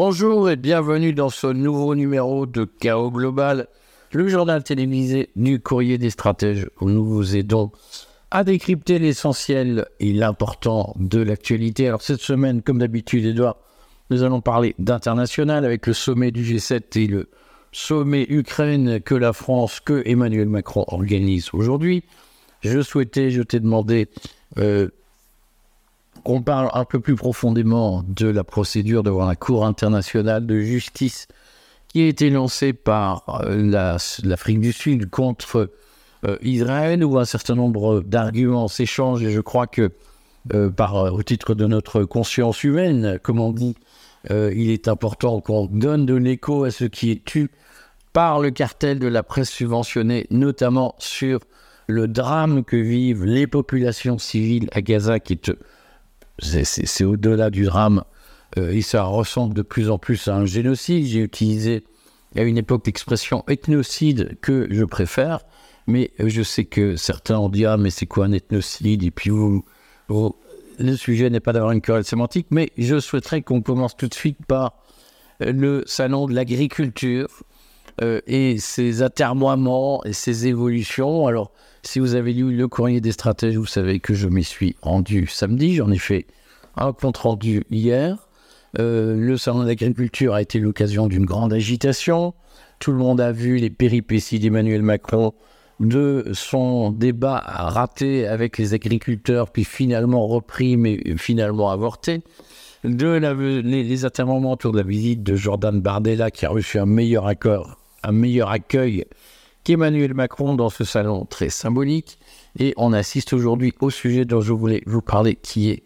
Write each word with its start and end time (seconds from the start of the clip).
Bonjour 0.00 0.48
et 0.48 0.54
bienvenue 0.54 1.12
dans 1.12 1.28
ce 1.28 1.48
nouveau 1.48 1.96
numéro 1.96 2.46
de 2.46 2.62
Chaos 2.62 3.10
Global, 3.10 3.66
le 4.12 4.28
journal 4.28 4.62
télévisé 4.62 5.28
du 5.34 5.58
courrier 5.58 5.98
des 5.98 6.10
stratèges 6.10 6.68
où 6.80 6.88
nous 6.88 7.04
vous 7.04 7.34
aidons 7.34 7.72
à 8.30 8.44
décrypter 8.44 9.00
l'essentiel 9.00 9.86
et 9.98 10.12
l'important 10.12 10.94
de 11.00 11.20
l'actualité. 11.20 11.88
Alors 11.88 12.02
cette 12.02 12.20
semaine, 12.20 12.62
comme 12.62 12.78
d'habitude, 12.78 13.24
Edouard, 13.26 13.56
nous 14.10 14.22
allons 14.22 14.40
parler 14.40 14.76
d'international 14.78 15.64
avec 15.64 15.84
le 15.88 15.94
sommet 15.94 16.30
du 16.30 16.44
G7 16.44 16.96
et 16.96 17.08
le 17.08 17.28
sommet 17.72 18.24
Ukraine 18.28 19.00
que 19.00 19.16
la 19.16 19.32
France, 19.32 19.80
que 19.80 20.04
Emmanuel 20.06 20.48
Macron 20.48 20.84
organise 20.86 21.50
aujourd'hui. 21.52 22.04
Je 22.60 22.82
souhaitais, 22.82 23.32
je 23.32 23.42
t'ai 23.42 23.58
demandé 23.58 24.06
euh, 24.58 24.90
qu'on 26.22 26.42
parle 26.42 26.70
un 26.74 26.84
peu 26.84 27.00
plus 27.00 27.14
profondément 27.14 28.04
de 28.06 28.28
la 28.28 28.44
procédure 28.44 29.02
devant 29.02 29.26
la 29.26 29.36
Cour 29.36 29.64
internationale 29.64 30.46
de 30.46 30.60
justice 30.60 31.28
qui 31.88 32.02
a 32.02 32.06
été 32.06 32.30
lancée 32.30 32.72
par 32.72 33.42
euh, 33.44 34.10
l'Afrique 34.22 34.60
du 34.60 34.72
Sud 34.72 35.08
contre 35.08 35.70
euh, 36.26 36.36
Israël, 36.42 37.04
où 37.04 37.18
un 37.18 37.24
certain 37.24 37.54
nombre 37.54 38.00
d'arguments 38.00 38.68
s'échangent, 38.68 39.22
et 39.22 39.30
je 39.30 39.40
crois 39.40 39.66
que 39.66 39.90
par, 40.76 41.12
au 41.12 41.22
titre 41.22 41.54
de 41.54 41.66
notre 41.66 42.04
conscience 42.04 42.64
humaine, 42.64 43.18
comme 43.22 43.38
on 43.38 43.52
dit, 43.52 43.74
il 44.30 44.70
est 44.70 44.88
important 44.88 45.42
qu'on 45.42 45.66
donne 45.66 46.06
de 46.06 46.14
l'écho 46.14 46.64
à 46.64 46.70
ce 46.70 46.84
qui 46.84 47.10
est 47.10 47.22
tu 47.22 47.50
par 48.12 48.40
le 48.40 48.50
cartel 48.50 48.98
de 48.98 49.06
la 49.06 49.22
presse 49.22 49.50
subventionnée, 49.50 50.26
notamment 50.30 50.94
sur 50.98 51.40
le 51.86 52.08
drame 52.08 52.64
que 52.64 52.76
vivent 52.76 53.24
les 53.24 53.46
populations 53.46 54.18
civiles 54.18 54.68
à 54.72 54.82
Gaza, 54.82 55.20
qui 55.20 55.34
est, 55.34 55.52
c'est, 56.38 57.04
au-delà 57.04 57.50
du 57.50 57.64
drame, 57.64 58.04
euh, 58.56 58.80
ça 58.80 59.04
ressemble 59.04 59.54
de 59.54 59.62
plus 59.62 59.90
en 59.90 59.98
plus 59.98 60.28
à 60.28 60.36
un 60.36 60.46
génocide. 60.46 61.06
J'ai 61.06 61.20
utilisé 61.20 61.84
à 62.36 62.42
une 62.42 62.58
époque 62.58 62.86
l'expression 62.86 63.44
ethnocide 63.48 64.38
que 64.40 64.68
je 64.70 64.84
préfère, 64.84 65.40
mais 65.86 66.12
je 66.18 66.42
sais 66.42 66.64
que 66.64 66.96
certains 66.96 67.38
ont 67.38 67.48
dit 67.48 67.64
ah 67.64 67.76
mais 67.76 67.90
c'est 67.90 68.06
quoi 68.06 68.26
un 68.26 68.32
ethnocide? 68.32 69.02
Et 69.02 69.10
puis 69.10 69.30
le 69.30 70.96
sujet 70.96 71.30
n'est 71.30 71.40
pas 71.40 71.52
d'avoir 71.52 71.72
une 71.72 71.80
querelle 71.80 72.04
sémantique, 72.04 72.46
mais 72.50 72.70
je 72.78 73.00
souhaiterais 73.00 73.42
qu'on 73.42 73.62
commence 73.62 73.96
tout 73.96 74.08
de 74.08 74.14
suite 74.14 74.38
par 74.46 74.74
le 75.40 75.82
salon 75.86 76.26
de 76.26 76.34
l'agriculture 76.34 77.28
euh, 78.00 78.20
et 78.26 78.58
ses 78.58 79.02
atermoiements 79.02 80.04
et 80.04 80.12
ses 80.12 80.46
évolutions. 80.46 81.26
Alors, 81.26 81.52
si 81.88 82.00
vous 82.00 82.16
avez 82.16 82.34
lu 82.34 82.54
le 82.54 82.68
courrier 82.68 83.00
des 83.00 83.12
stratèges, 83.12 83.56
vous 83.56 83.64
savez 83.64 83.98
que 83.98 84.12
je 84.12 84.28
m'y 84.28 84.44
suis 84.44 84.76
rendu 84.82 85.26
samedi. 85.26 85.74
J'en 85.74 85.90
ai 85.90 85.96
fait 85.96 86.26
un 86.76 86.92
compte 86.92 87.16
rendu 87.16 87.64
hier. 87.70 88.28
Euh, 88.78 89.16
le 89.16 89.38
salon 89.38 89.62
de 89.62 89.68
l'agriculture 89.68 90.34
a 90.34 90.42
été 90.42 90.58
l'occasion 90.58 91.06
d'une 91.06 91.24
grande 91.24 91.50
agitation. 91.50 92.34
Tout 92.78 92.92
le 92.92 92.98
monde 92.98 93.22
a 93.22 93.32
vu 93.32 93.56
les 93.56 93.70
péripéties 93.70 94.38
d'Emmanuel 94.38 94.82
Macron, 94.82 95.32
de 95.80 96.26
son 96.34 96.90
débat 96.90 97.38
raté 97.38 98.26
avec 98.26 98.58
les 98.58 98.74
agriculteurs, 98.74 99.50
puis 99.50 99.64
finalement 99.64 100.26
repris, 100.26 100.76
mais 100.76 101.00
finalement 101.16 101.70
avorté 101.70 102.20
de 102.84 103.14
les, 103.62 103.82
les 103.82 104.04
autour 104.04 104.72
de 104.72 104.76
la 104.76 104.82
visite 104.82 105.22
de 105.22 105.36
Jordan 105.36 105.80
Bardella 105.80 106.30
qui 106.30 106.44
a 106.44 106.50
reçu 106.50 106.78
un 106.78 106.86
meilleur 106.86 107.26
accord 107.26 107.78
un 108.02 108.12
meilleur 108.12 108.50
accueil 108.50 109.04
qu'Emmanuel 109.68 110.14
Macron 110.14 110.54
dans 110.54 110.70
ce 110.70 110.82
salon 110.82 111.26
très 111.26 111.50
symbolique. 111.50 112.18
Et 112.58 112.72
on 112.78 112.94
assiste 112.94 113.34
aujourd'hui 113.34 113.74
au 113.80 113.90
sujet 113.90 114.24
dont 114.24 114.40
je 114.40 114.54
voulais 114.54 114.82
vous 114.86 115.02
parler, 115.02 115.34
qui 115.34 115.68
est 115.68 115.82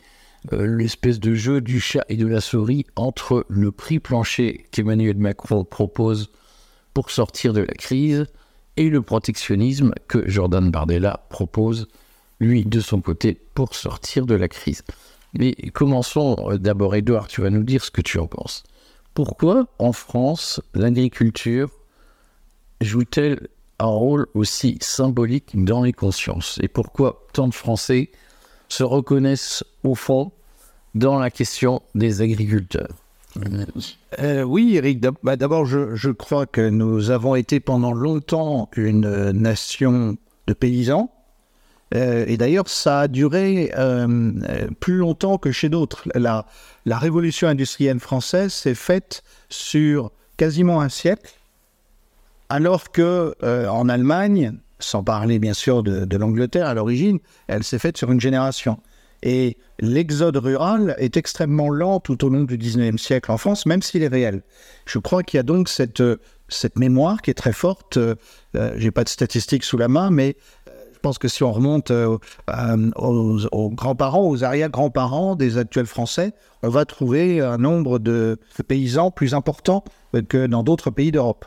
euh, 0.53 0.77
l'espèce 0.77 1.19
de 1.19 1.35
jeu 1.35 1.61
du 1.61 1.81
chat 1.81 2.05
et 2.09 2.17
de 2.17 2.29
la 2.29 2.41
souris 2.41 2.87
entre 2.95 3.45
le 3.49 3.73
prix 3.73 3.99
plancher 3.99 4.67
qu'Emmanuel 4.71 5.17
Macron 5.17 5.65
propose 5.65 6.31
pour 6.95 7.11
sortir 7.11 7.53
de 7.53 7.63
la 7.63 7.75
crise 7.75 8.27
et 8.77 8.89
le 8.89 9.03
protectionnisme 9.03 9.91
que 10.07 10.29
Jordan 10.29 10.71
Bardella 10.71 11.27
propose, 11.29 11.89
lui, 12.39 12.65
de 12.65 12.79
son 12.79 13.01
côté, 13.01 13.37
pour 13.55 13.75
sortir 13.75 14.27
de 14.27 14.37
la 14.37 14.47
crise. 14.47 14.85
Mais 15.37 15.55
commençons 15.75 16.37
euh, 16.51 16.57
d'abord, 16.57 16.95
Edouard, 16.95 17.27
tu 17.27 17.41
vas 17.41 17.51
nous 17.51 17.65
dire 17.65 17.83
ce 17.83 17.91
que 17.91 18.01
tu 18.01 18.21
en 18.21 18.29
penses. 18.29 18.63
Pourquoi 19.13 19.67
en 19.81 19.93
France, 19.93 20.61
l'agriculture 20.73 21.69
joue-t-elle 22.81 23.49
un 23.83 23.87
rôle 23.87 24.27
aussi 24.35 24.79
symbolique 24.81 25.51
dans 25.55 25.83
les 25.83 25.93
consciences 25.93 26.59
Et 26.63 26.69
pourquoi 26.69 27.27
tant 27.33 27.49
de 27.49 27.55
Français 27.55 28.11
se 28.69 28.85
reconnaissent 28.85 29.65
au 29.85 29.95
fond 29.95 30.33
dans 30.95 31.19
la 31.19 31.31
question 31.31 31.83
des 31.95 32.23
agriculteurs 32.23 32.95
euh, 34.21 34.43
oui, 34.43 34.77
Eric. 34.77 35.01
Bah, 35.23 35.37
d'abord, 35.37 35.65
je, 35.65 36.11
crois 36.11 36.45
que 36.45 36.69
nous 36.69 37.11
avons 37.11 37.35
été 37.35 37.61
pendant 37.61 37.93
longtemps 37.93 38.69
une 38.77 39.31
nation 39.31 40.19
de 40.47 40.53
paysans. 40.53 41.11
Euh, 41.95 42.27
et 42.29 42.37
d'ailleurs, 42.37 42.69
ça 42.69 43.01
a 43.01 43.09
duré 43.09 43.73
euh, 43.77 44.69
plus 44.81 44.97
longtemps 44.97 45.39
que 45.39 45.51
chez 45.51 45.71
d'autres. 45.71 46.07
La 46.15 46.99
révolution 46.99 47.49
industrielle 47.49 48.01
française 48.01 48.53
s'est 48.53 48.75
faite 48.75 49.23
sur 49.49 50.11
quasiment 50.37 50.83
un 50.83 50.91
siècle 50.91 51.33
alors 52.53 52.91
que 52.91 53.35
euh, 53.43 53.67
en 53.67 53.89
Allemagne, 53.89 54.53
sans 54.79 55.03
parler 55.03 55.39
bien 55.39 55.55
sûr 55.55 55.83
de, 55.83 56.17
l'Angleterre 56.19 56.67
à 56.67 56.75
l'origine, 56.75 57.19
elle 57.47 57.65
s'est 57.65 57.79
faite 57.79 57.97
sur 57.97 58.13
une 58.13 58.21
génération. 58.21 58.79
Et 59.23 59.57
l'exode 59.81 60.37
rural 60.37 60.95
est 60.99 61.17
extrêmement 61.17 61.71
lent 61.71 61.99
tout 61.99 62.23
au 62.27 62.29
long 62.29 62.43
du 62.43 62.59
19e 62.59 62.99
siècle 62.99 63.33
en 63.33 63.39
France, 63.39 63.65
même 63.65 63.81
s'il 63.81 64.03
est 64.03 64.09
réel. 64.09 64.43
Je 64.85 64.99
crois 64.99 65.23
qu'il 65.23 65.39
y 65.39 65.41
a 65.41 65.45
donc 65.45 65.71
cette, 65.71 66.03
cette 66.49 66.79
mémoire 66.79 67.23
qui 67.23 67.31
est 67.31 67.35
très 67.35 67.55
forte. 67.55 67.97
Euh, 67.97 68.17
J'ai 68.77 68.91
pas 68.91 69.05
de 69.05 69.09
statistiques 69.09 69.65
sous 69.65 69.79
la 69.79 69.89
main, 69.89 70.11
mais 70.11 70.37
euh, 70.69 70.73
je 70.93 70.99
pense 70.99 71.17
que 71.17 71.29
si 71.29 71.43
on 71.45 71.53
remonte 71.53 71.91
euh, 71.91 72.19
aux, 72.97 73.47
aux 73.51 73.71
grands-parents, 73.71 74.29
aux 74.29 74.45
arrière-grands-parents 74.45 75.37
des 75.37 75.57
actuels 75.57 75.87
Français, 75.87 76.35
on 76.63 76.69
va 76.69 76.85
trouver 76.85 77.41
un 77.41 77.57
nombre 77.57 77.99
de 77.99 78.39
paysans 78.69 79.11
plus 79.11 79.33
important 79.33 79.85
que 80.29 80.47
dans 80.47 80.63
d'autres 80.63 80.91
pays 80.91 81.13
d'Europe. 81.13 81.47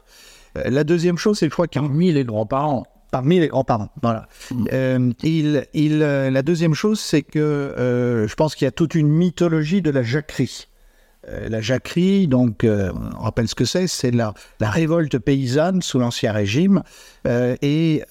Euh, 0.58 0.70
la 0.70 0.84
deuxième 0.84 1.18
chose, 1.18 1.40
c'est 1.40 1.46
je 1.48 1.52
crois 1.52 1.68
parmi 1.68 2.12
les 2.12 2.24
grands-parents. 2.24 2.86
Parmi 3.12 3.40
les 3.40 3.48
grands-parents, 3.48 3.90
voilà. 4.02 4.28
Mm. 4.52 4.66
Euh, 4.74 5.12
il, 5.24 5.66
il, 5.74 6.02
euh, 6.02 6.30
la 6.30 6.42
deuxième 6.42 6.74
chose, 6.74 7.00
c'est 7.00 7.22
que 7.22 8.26
je 8.28 8.34
pense 8.36 8.56
qu'il 8.56 8.66
y 8.66 8.68
a 8.68 8.72
toute 8.72 8.96
une 8.96 9.08
mythologie 9.08 9.82
de 9.82 9.92
la 9.92 10.04
jacquerie. 10.04 10.68
Euh, 11.30 11.50
la 11.50 11.62
jacquerie, 11.62 12.28
donc, 12.28 12.64
euh, 12.64 12.92
on 13.18 13.24
rappelle 13.24 13.48
ce 13.48 13.56
que 13.56 13.66
c'est, 13.66 13.88
c'est 13.88 14.12
la, 14.12 14.34
révolte 14.62 15.18
paysanne 15.18 15.82
sous 15.82 16.00
l'Ancien 16.00 16.32
Régime, 16.32 16.84
euh, 17.28 17.56
et 17.62 18.04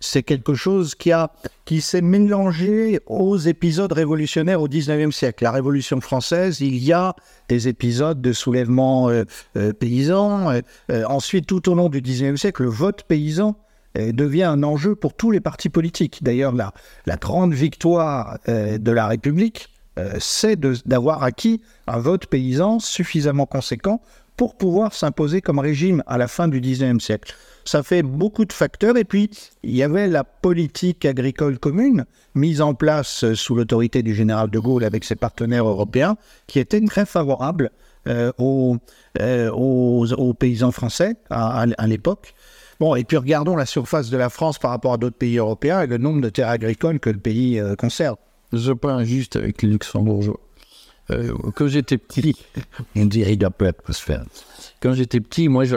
c'est 0.00 0.22
quelque 0.22 0.54
chose 0.54 0.94
qui, 0.94 1.12
a, 1.12 1.30
qui 1.64 1.80
s'est 1.80 2.00
mélangé 2.00 3.00
aux 3.06 3.36
épisodes 3.36 3.92
révolutionnaires 3.92 4.62
au 4.62 4.68
XIXe 4.68 5.14
siècle. 5.14 5.44
La 5.44 5.50
Révolution 5.50 6.00
française, 6.00 6.60
il 6.60 6.76
y 6.76 6.92
a 6.92 7.14
des 7.48 7.68
épisodes 7.68 8.20
de 8.20 8.32
soulèvement 8.32 9.10
paysan. 9.78 10.60
ensuite, 11.08 11.46
tout 11.46 11.68
au 11.68 11.74
long 11.74 11.88
du 11.88 12.00
XIXe 12.00 12.40
siècle, 12.40 12.62
le 12.62 12.68
vote 12.68 13.02
paysan 13.04 13.56
devient 13.96 14.44
un 14.44 14.62
enjeu 14.62 14.94
pour 14.94 15.14
tous 15.14 15.30
les 15.30 15.40
partis 15.40 15.68
politiques. 15.68 16.22
D'ailleurs, 16.22 16.52
la, 16.52 16.72
la 17.06 17.16
grande 17.16 17.54
victoire 17.54 18.38
de 18.46 18.90
la 18.90 19.06
République, 19.06 19.68
euh, 19.98 20.14
c'est 20.18 20.58
d'avoir 20.86 21.22
acquis 21.22 21.60
un 21.86 21.98
vote 21.98 22.26
paysan 22.26 22.78
suffisamment 22.80 23.46
conséquent 23.46 24.00
pour 24.36 24.56
pouvoir 24.56 24.92
s'imposer 24.92 25.40
comme 25.40 25.60
régime 25.60 26.02
à 26.06 26.18
la 26.18 26.26
fin 26.26 26.48
du 26.48 26.60
XIXe 26.60 27.02
siècle. 27.02 27.34
Ça 27.64 27.84
fait 27.84 28.02
beaucoup 28.02 28.44
de 28.44 28.52
facteurs. 28.52 28.96
Et 28.96 29.04
puis, 29.04 29.30
il 29.62 29.74
y 29.76 29.82
avait 29.84 30.08
la 30.08 30.24
politique 30.24 31.04
agricole 31.04 31.58
commune 31.60 32.04
mise 32.34 32.60
en 32.60 32.74
place 32.74 33.32
sous 33.34 33.54
l'autorité 33.54 34.02
du 34.02 34.12
général 34.12 34.50
de 34.50 34.58
Gaulle 34.58 34.82
avec 34.82 35.04
ses 35.04 35.14
partenaires 35.14 35.68
européens, 35.68 36.16
qui 36.48 36.58
était 36.58 36.80
très 36.80 37.06
favorable 37.06 37.70
euh, 38.08 38.32
euh, 39.20 39.50
aux, 39.52 40.34
paysans 40.34 40.72
français 40.72 41.14
à, 41.30 41.86
l'époque. 41.86 42.34
Bon, 42.80 42.96
et 42.96 43.04
puis 43.04 43.16
regardons 43.16 43.54
la 43.54 43.66
surface 43.66 44.10
de 44.10 44.16
la 44.16 44.30
France 44.30 44.58
par 44.58 44.72
rapport 44.72 44.94
à 44.94 44.96
d'autres 44.96 45.16
pays 45.16 45.38
européens 45.38 45.82
et 45.82 45.86
le 45.86 45.96
nombre 45.96 46.20
de 46.20 46.28
terres 46.28 46.48
agricoles 46.48 46.98
que 46.98 47.10
le 47.10 47.18
pays 47.18 47.62
conserve 47.78 48.16
je 48.56 48.72
pas 48.72 48.92
injuste 48.92 49.36
avec 49.36 49.62
les 49.62 49.68
luxembourgeois. 49.68 50.40
Euh, 51.10 51.34
quand 51.54 51.68
j'étais 51.68 51.98
petit, 51.98 52.36
on 52.96 53.06
dirait 53.06 53.34
il 53.34 53.50
peu 53.50 53.72
faire. 53.92 54.24
Quand 54.80 54.94
j'étais 54.94 55.20
petit, 55.20 55.48
moi, 55.48 55.64
je, 55.64 55.76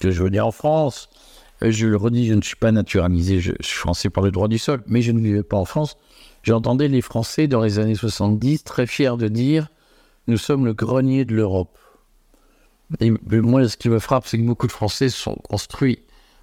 que 0.00 0.10
je 0.10 0.22
venais 0.22 0.40
en 0.40 0.52
France, 0.52 1.08
euh, 1.62 1.70
je 1.70 1.86
le 1.86 1.96
redis, 1.96 2.26
je 2.26 2.34
ne 2.34 2.42
suis 2.42 2.56
pas 2.56 2.72
naturalisé, 2.72 3.40
je, 3.40 3.52
suis 3.60 3.78
français 3.78 4.10
par 4.10 4.22
le 4.22 4.30
droit 4.30 4.48
du 4.48 4.58
sol, 4.58 4.82
mais 4.86 5.02
je 5.02 5.12
ne 5.12 5.20
vivais 5.20 5.42
pas 5.42 5.56
en 5.56 5.64
France. 5.64 5.96
J'entendais 6.42 6.88
les 6.88 7.02
Français 7.02 7.48
dans 7.48 7.60
les 7.60 7.78
années 7.78 7.96
70 7.96 8.62
très 8.62 8.86
fiers 8.86 9.16
de 9.18 9.28
dire 9.28 9.68
nous 10.28 10.36
sommes 10.36 10.64
le 10.64 10.74
grenier 10.74 11.24
de 11.24 11.34
l'Europe. 11.34 11.76
Et 13.00 13.10
moi, 13.10 13.68
ce 13.68 13.76
qui 13.76 13.88
me 13.88 13.98
frappe, 13.98 14.26
c'est 14.26 14.38
que 14.38 14.42
beaucoup 14.42 14.66
de 14.66 14.72
Français 14.72 15.08
sont 15.08 15.34
construits 15.34 15.98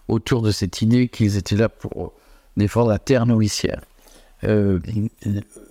autour 0.08 0.42
de 0.42 0.52
cette 0.52 0.82
idée 0.82 1.08
qu'ils 1.08 1.38
étaient 1.38 1.56
là 1.56 1.70
pour 1.70 2.14
défendre 2.58 2.90
la 2.90 3.00
terre 3.00 3.26
nourricière. 3.26 3.82
Euh, 4.46 4.80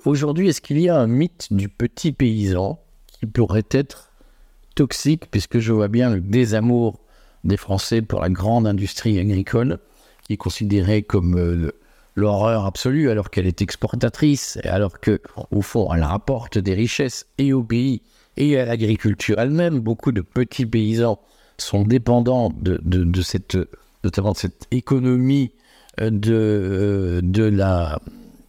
aujourd'hui, 0.04 0.48
est-ce 0.48 0.60
qu'il 0.60 0.80
y 0.80 0.88
a 0.88 0.98
un 0.98 1.06
mythe 1.06 1.48
du 1.52 1.68
petit 1.68 2.12
paysan 2.12 2.78
qui 3.06 3.26
pourrait 3.26 3.66
être 3.70 4.10
toxique, 4.74 5.30
puisque 5.30 5.58
je 5.58 5.72
vois 5.72 5.88
bien 5.88 6.10
le 6.10 6.20
désamour 6.20 7.00
des 7.44 7.56
Français 7.56 8.02
pour 8.02 8.20
la 8.20 8.30
grande 8.30 8.66
industrie 8.66 9.18
agricole, 9.18 9.78
qui 10.24 10.34
est 10.34 10.38
considérée 10.38 11.02
comme 11.02 11.38
euh, 11.38 11.72
l'horreur 12.14 12.64
absolue, 12.64 13.10
alors 13.10 13.30
qu'elle 13.30 13.46
est 13.46 13.62
exportatrice, 13.62 14.58
et 14.64 14.68
alors 14.68 14.98
que, 15.00 15.20
au 15.50 15.62
fond, 15.62 15.92
elle 15.92 16.02
rapporte 16.02 16.58
des 16.58 16.74
richesses 16.74 17.26
et 17.38 17.52
au 17.52 17.62
pays 17.62 18.02
et 18.36 18.58
à 18.58 18.64
l'agriculture 18.64 19.38
elle-même. 19.38 19.80
Beaucoup 19.80 20.12
de 20.12 20.20
petits 20.20 20.66
paysans 20.66 21.20
sont 21.58 21.82
dépendants 21.82 22.52
de, 22.60 23.22
cette, 23.22 23.56
notamment 24.02 24.32
de 24.32 24.38
cette 24.38 24.66
économie 24.70 25.52
euh, 26.00 26.10
de, 27.22 27.44
la, 27.44 28.00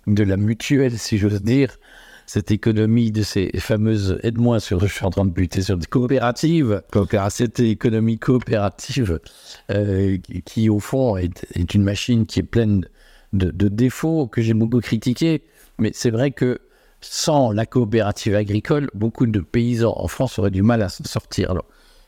de 0.08 0.24
la 0.24 0.38
mutuelle, 0.38 0.98
si 0.98 1.18
j'ose 1.18 1.42
dire, 1.42 1.78
cette 2.26 2.52
économie 2.52 3.12
de 3.12 3.22
ces 3.22 3.52
fameuses, 3.60 4.18
aide-moi 4.24 4.60
sur, 4.60 4.80
je 4.80 4.88
suis 4.88 5.06
en 5.06 5.12
train 5.12 5.26
de 5.26 5.32
buter 5.32 5.62
sur 5.62 5.78
des 5.78 5.86
coopératives, 5.86 6.82
cette 7.30 7.60
économie 7.60 8.18
coopérative 8.18 9.20
euh, 9.72 10.18
qui, 10.46 10.70
au 10.70 10.80
fond 10.80 11.18
est, 11.18 11.74
une 11.74 11.84
machine 11.84 12.26
qui 12.26 12.40
est 12.40 12.44
pleine 12.44 12.88
de, 13.34 13.52
de 13.52 13.68
défauts 13.68 14.28
que 14.28 14.42
j'ai 14.42 14.54
beaucoup 14.54 14.80
critiqués, 14.80 15.44
mais 15.78 15.92
c'est 15.94 16.10
vrai 16.10 16.32
que 16.32 16.60
sans 17.02 17.52
la 17.52 17.66
coopérative 17.66 18.36
agricole, 18.36 18.90
beaucoup 18.96 19.28
de 19.28 19.40
paysans 19.40 19.94
en 19.96 20.08
France 20.08 20.40
auraient 20.40 20.52
du 20.52 20.64
mal 20.64 20.82
à 20.82 20.90
s'en 20.90 21.04
sortir. 21.04 21.52
Alors, 21.52 21.66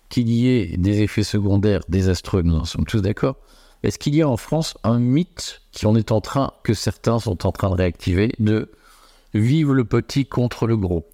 qu'il 0.10 0.30
y 0.30 0.48
ait 0.48 0.78
des 0.78 1.02
effets 1.02 1.24
secondaires 1.24 1.82
désastreux, 1.90 2.42
nous 2.42 2.56
en 2.56 2.66
sommes 2.66 2.86
tous 2.86 3.02
d'accord. 3.02 3.38
Est-ce 3.84 4.00
qu'il 4.00 4.16
y 4.16 4.22
a 4.22 4.30
en 4.30 4.38
France 4.38 4.78
un 4.84 5.00
mythe 5.00 5.62
qui 5.72 5.86
en 5.86 5.96
est 5.96 6.12
en 6.12 6.22
train, 6.22 6.54
que 6.64 6.74
certains 6.74 7.20
sont 7.20 7.46
en 7.46 7.52
train 7.52 7.70
de 7.70 7.76
réactiver, 7.76 8.34
de 8.40 8.72
Vive 9.34 9.74
le 9.74 9.86
petit 9.86 10.26
contre 10.26 10.68
le 10.68 10.78
gros? 10.78 11.08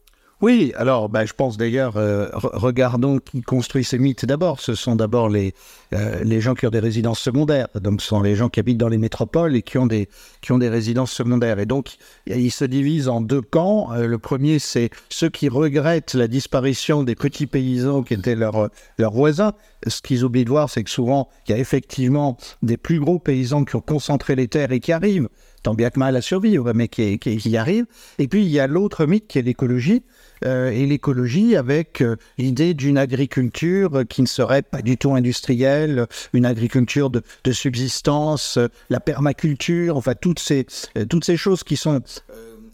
Oui, 0.44 0.74
alors 0.76 1.08
ben, 1.08 1.26
je 1.26 1.32
pense 1.32 1.56
d'ailleurs, 1.56 1.96
euh, 1.96 2.28
regardons 2.34 3.20
qui 3.20 3.42
construit 3.42 3.86
ces 3.86 3.98
mythes 3.98 4.26
d'abord. 4.26 4.60
Ce 4.60 4.76
sont 4.76 4.98
d'abord 4.98 5.30
les, 5.30 5.54
euh, 5.94 6.22
les 6.26 6.42
gens 6.42 6.54
qui 6.54 6.68
ont 6.68 6.70
des 6.70 6.82
résidences 6.82 7.22
secondaires. 7.22 7.70
Donc 7.76 8.02
ce 8.02 8.10
sont 8.10 8.22
les 8.22 8.36
gens 8.36 8.50
qui 8.50 8.60
habitent 8.60 8.78
dans 8.78 8.90
les 8.90 8.98
métropoles 8.98 9.56
et 9.56 9.62
qui 9.62 9.78
ont 9.78 9.86
des, 9.86 10.10
qui 10.42 10.52
ont 10.52 10.58
des 10.58 10.68
résidences 10.68 11.14
secondaires. 11.14 11.60
Et 11.60 11.66
donc 11.66 11.96
ils 12.28 12.52
se 12.52 12.66
divisent 12.66 13.08
en 13.08 13.22
deux 13.22 13.40
camps. 13.40 13.94
Euh, 13.94 14.06
le 14.06 14.18
premier, 14.18 14.60
c'est 14.60 14.90
ceux 15.08 15.30
qui 15.30 15.48
regrettent 15.48 16.14
la 16.14 16.28
disparition 16.28 17.04
des 17.04 17.16
petits 17.16 17.48
paysans 17.48 18.04
qui 18.04 18.16
étaient 18.16 18.36
leurs 18.36 18.70
leurs 18.98 19.14
voisins. 19.14 19.54
Ce 19.88 20.02
qu'ils 20.02 20.26
oublient 20.26 20.44
de 20.44 20.50
voir, 20.50 20.70
c'est 20.70 20.84
que 20.84 20.90
souvent, 20.90 21.30
il 21.48 21.52
y 21.52 21.56
a 21.56 21.58
effectivement 21.58 22.36
des 22.62 22.76
plus 22.76 23.00
gros 23.00 23.18
paysans 23.18 23.64
qui 23.64 23.78
ont 23.78 23.82
concentré 23.82 24.36
les 24.36 24.50
terres 24.50 24.74
et 24.74 24.82
qui 24.82 24.92
arrivent 24.92 25.30
tant 25.64 25.74
bien 25.74 25.90
que 25.90 26.00
mal 26.00 26.16
à 26.16 26.22
survivre, 26.22 26.74
mais 26.74 26.88
qui, 26.88 27.18
qui, 27.18 27.38
qui 27.38 27.58
arrive. 27.58 27.86
Et 28.20 28.28
puis 28.28 28.44
il 28.44 28.52
y 28.52 28.60
a 28.60 28.68
l'autre 28.68 29.06
mythe 29.06 29.28
qui 29.28 29.40
est 29.40 29.44
l'écologie. 29.44 30.04
Euh, 30.46 30.72
et 30.72 30.86
l'écologie 30.86 31.56
avec 31.56 32.02
euh, 32.02 32.18
l'idée 32.38 32.74
d'une 32.74 32.98
agriculture 32.98 34.04
qui 34.10 34.22
ne 34.22 34.28
serait 34.28 34.62
pas 34.62 34.82
du 34.82 34.98
tout 34.98 35.14
industrielle, 35.16 36.06
une 36.34 36.46
agriculture 36.46 37.10
de, 37.10 37.22
subsistance, 37.52 38.58
euh, 38.58 38.68
la 38.90 39.00
permaculture, 39.00 39.96
enfin 39.96 40.16
toutes 40.20 40.40
ces, 40.40 40.66
toutes 41.10 41.24
ces 41.24 41.38
choses 41.38 41.64
qui 41.64 41.78
sont 41.78 42.02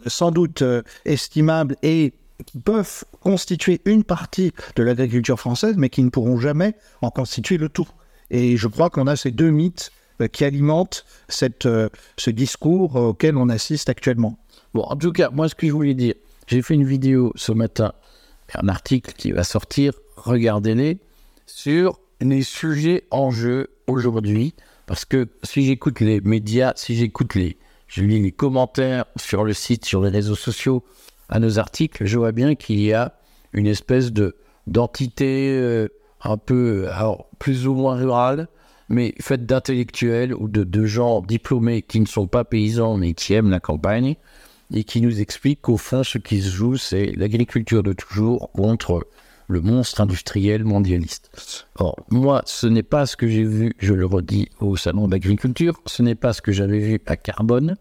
sans 0.07 0.31
doute 0.31 0.63
estimables 1.05 1.75
et 1.83 2.13
qui 2.45 2.57
peuvent 2.57 3.03
constituer 3.19 3.81
une 3.85 4.03
partie 4.03 4.53
de 4.75 4.83
l'agriculture 4.83 5.39
française, 5.39 5.75
mais 5.77 5.89
qui 5.89 6.01
ne 6.03 6.09
pourront 6.09 6.39
jamais 6.39 6.75
en 7.01 7.11
constituer 7.11 7.57
le 7.57 7.69
tout. 7.69 7.87
Et 8.31 8.57
je 8.57 8.67
crois 8.67 8.89
qu'on 8.89 9.07
a 9.07 9.15
ces 9.15 9.31
deux 9.31 9.51
mythes 9.51 9.91
qui 10.27 10.43
alimentent 10.43 11.05
cette, 11.27 11.67
ce 12.17 12.29
discours 12.29 12.95
auquel 12.95 13.37
on 13.37 13.49
assiste 13.49 13.89
actuellement. 13.89 14.37
Bon, 14.73 14.83
en 14.83 14.95
tout 14.95 15.11
cas, 15.11 15.29
moi, 15.29 15.49
ce 15.49 15.55
que 15.55 15.67
je 15.67 15.71
voulais 15.71 15.93
dire, 15.93 16.13
j'ai 16.47 16.61
fait 16.61 16.73
une 16.73 16.85
vidéo 16.85 17.31
ce 17.35 17.51
matin, 17.51 17.93
un 18.55 18.67
article 18.69 19.13
qui 19.13 19.31
va 19.31 19.43
sortir, 19.43 19.93
regardez-les, 20.15 20.97
sur 21.45 21.99
les 22.21 22.43
sujets 22.43 23.05
en 23.11 23.31
jeu 23.31 23.69
aujourd'hui. 23.87 24.53
Parce 24.85 25.05
que 25.05 25.27
si 25.43 25.65
j'écoute 25.65 25.99
les 25.99 26.21
médias, 26.21 26.73
si 26.75 26.95
j'écoute 26.95 27.35
les, 27.35 27.57
je 27.87 28.03
lis 28.03 28.19
les 28.19 28.31
commentaires 28.31 29.05
sur 29.17 29.43
le 29.43 29.53
site, 29.53 29.85
sur 29.85 30.01
les 30.01 30.09
réseaux 30.09 30.35
sociaux 30.35 30.83
à 31.29 31.39
nos 31.39 31.59
articles, 31.59 32.05
je 32.05 32.17
vois 32.17 32.31
bien 32.31 32.55
qu'il 32.55 32.79
y 32.79 32.93
a 32.93 33.13
une 33.53 33.67
espèce 33.67 34.11
de 34.11 34.35
d'entité 34.67 35.49
euh, 35.49 35.87
un 36.21 36.37
peu, 36.37 36.87
alors, 36.91 37.29
plus 37.39 37.67
ou 37.67 37.73
moins 37.73 37.95
rurale, 37.95 38.47
mais 38.89 39.13
faite 39.21 39.45
d'intellectuels 39.45 40.33
ou 40.33 40.47
de, 40.47 40.85
gens 40.85 41.21
diplômés 41.21 41.81
qui 41.83 41.99
ne 41.99 42.05
sont 42.05 42.27
pas 42.27 42.43
paysans 42.43 42.97
mais 42.97 43.13
qui 43.13 43.33
aiment 43.33 43.51
la 43.51 43.59
campagne, 43.59 44.15
et 44.73 44.83
qui 44.83 45.01
nous 45.01 45.19
explique 45.19 45.61
qu'au 45.61 45.77
fond, 45.77 46.03
ce 46.03 46.17
qui 46.17 46.41
se 46.41 46.49
joue, 46.49 46.77
c'est 46.77 47.13
l'agriculture 47.15 47.81
de 47.81 47.93
toujours 47.93 48.51
contre 48.51 49.07
le 49.47 49.61
monstre 49.61 50.01
industriel 50.01 50.63
mondialiste. 50.63 51.65
Or, 51.75 51.95
moi, 52.11 52.43
ce 52.45 52.67
n'est 52.67 52.83
pas 52.83 53.07
ce 53.07 53.15
que 53.15 53.27
j'ai 53.27 53.43
vu, 53.43 53.73
je 53.79 53.95
le 53.95 54.05
redis, 54.05 54.49
au 54.59 54.75
Salon 54.75 55.07
d'agriculture, 55.07 55.81
ce 55.87 56.03
n'est 56.03 56.15
pas 56.15 56.33
ce 56.33 56.43
que 56.43 56.51
j'avais 56.51 56.77
vu 56.77 57.01
à 57.07 57.17
Carbone, 57.17 57.75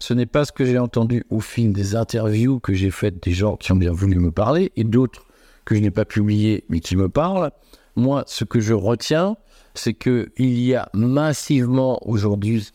ce 0.00 0.12
n'est 0.12 0.26
pas 0.26 0.44
ce 0.44 0.50
que 0.50 0.64
j'ai 0.64 0.78
entendu 0.78 1.24
au 1.30 1.38
fil 1.38 1.72
des 1.72 1.94
interviews 1.94 2.58
que 2.58 2.74
j'ai 2.74 2.90
faites 2.90 3.22
des 3.22 3.32
gens 3.32 3.56
qui 3.56 3.70
ont 3.70 3.76
bien 3.76 3.92
voulu 3.92 4.16
me 4.16 4.32
parler, 4.32 4.72
et 4.76 4.82
d'autres 4.82 5.24
que 5.64 5.74
je 5.74 5.80
n'ai 5.80 5.90
pas 5.90 6.04
publiées, 6.04 6.64
mais 6.68 6.80
qui 6.80 6.96
me 6.96 7.08
parlent. 7.08 7.50
Moi, 7.96 8.24
ce 8.26 8.44
que 8.44 8.60
je 8.60 8.74
retiens, 8.74 9.36
c'est 9.74 9.94
qu'il 9.94 10.30
y 10.38 10.74
a 10.74 10.88
massivement 10.92 12.06
aujourd'hui 12.06 12.70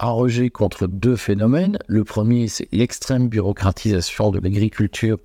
un 0.00 0.10
rejet 0.10 0.50
contre 0.50 0.86
deux 0.86 1.16
phénomènes. 1.16 1.78
Le 1.86 2.04
premier, 2.04 2.48
c'est 2.48 2.68
l'extrême 2.72 3.28
bureaucratisation 3.28 4.30
de 4.30 4.38
l'agriculture, 4.40 5.18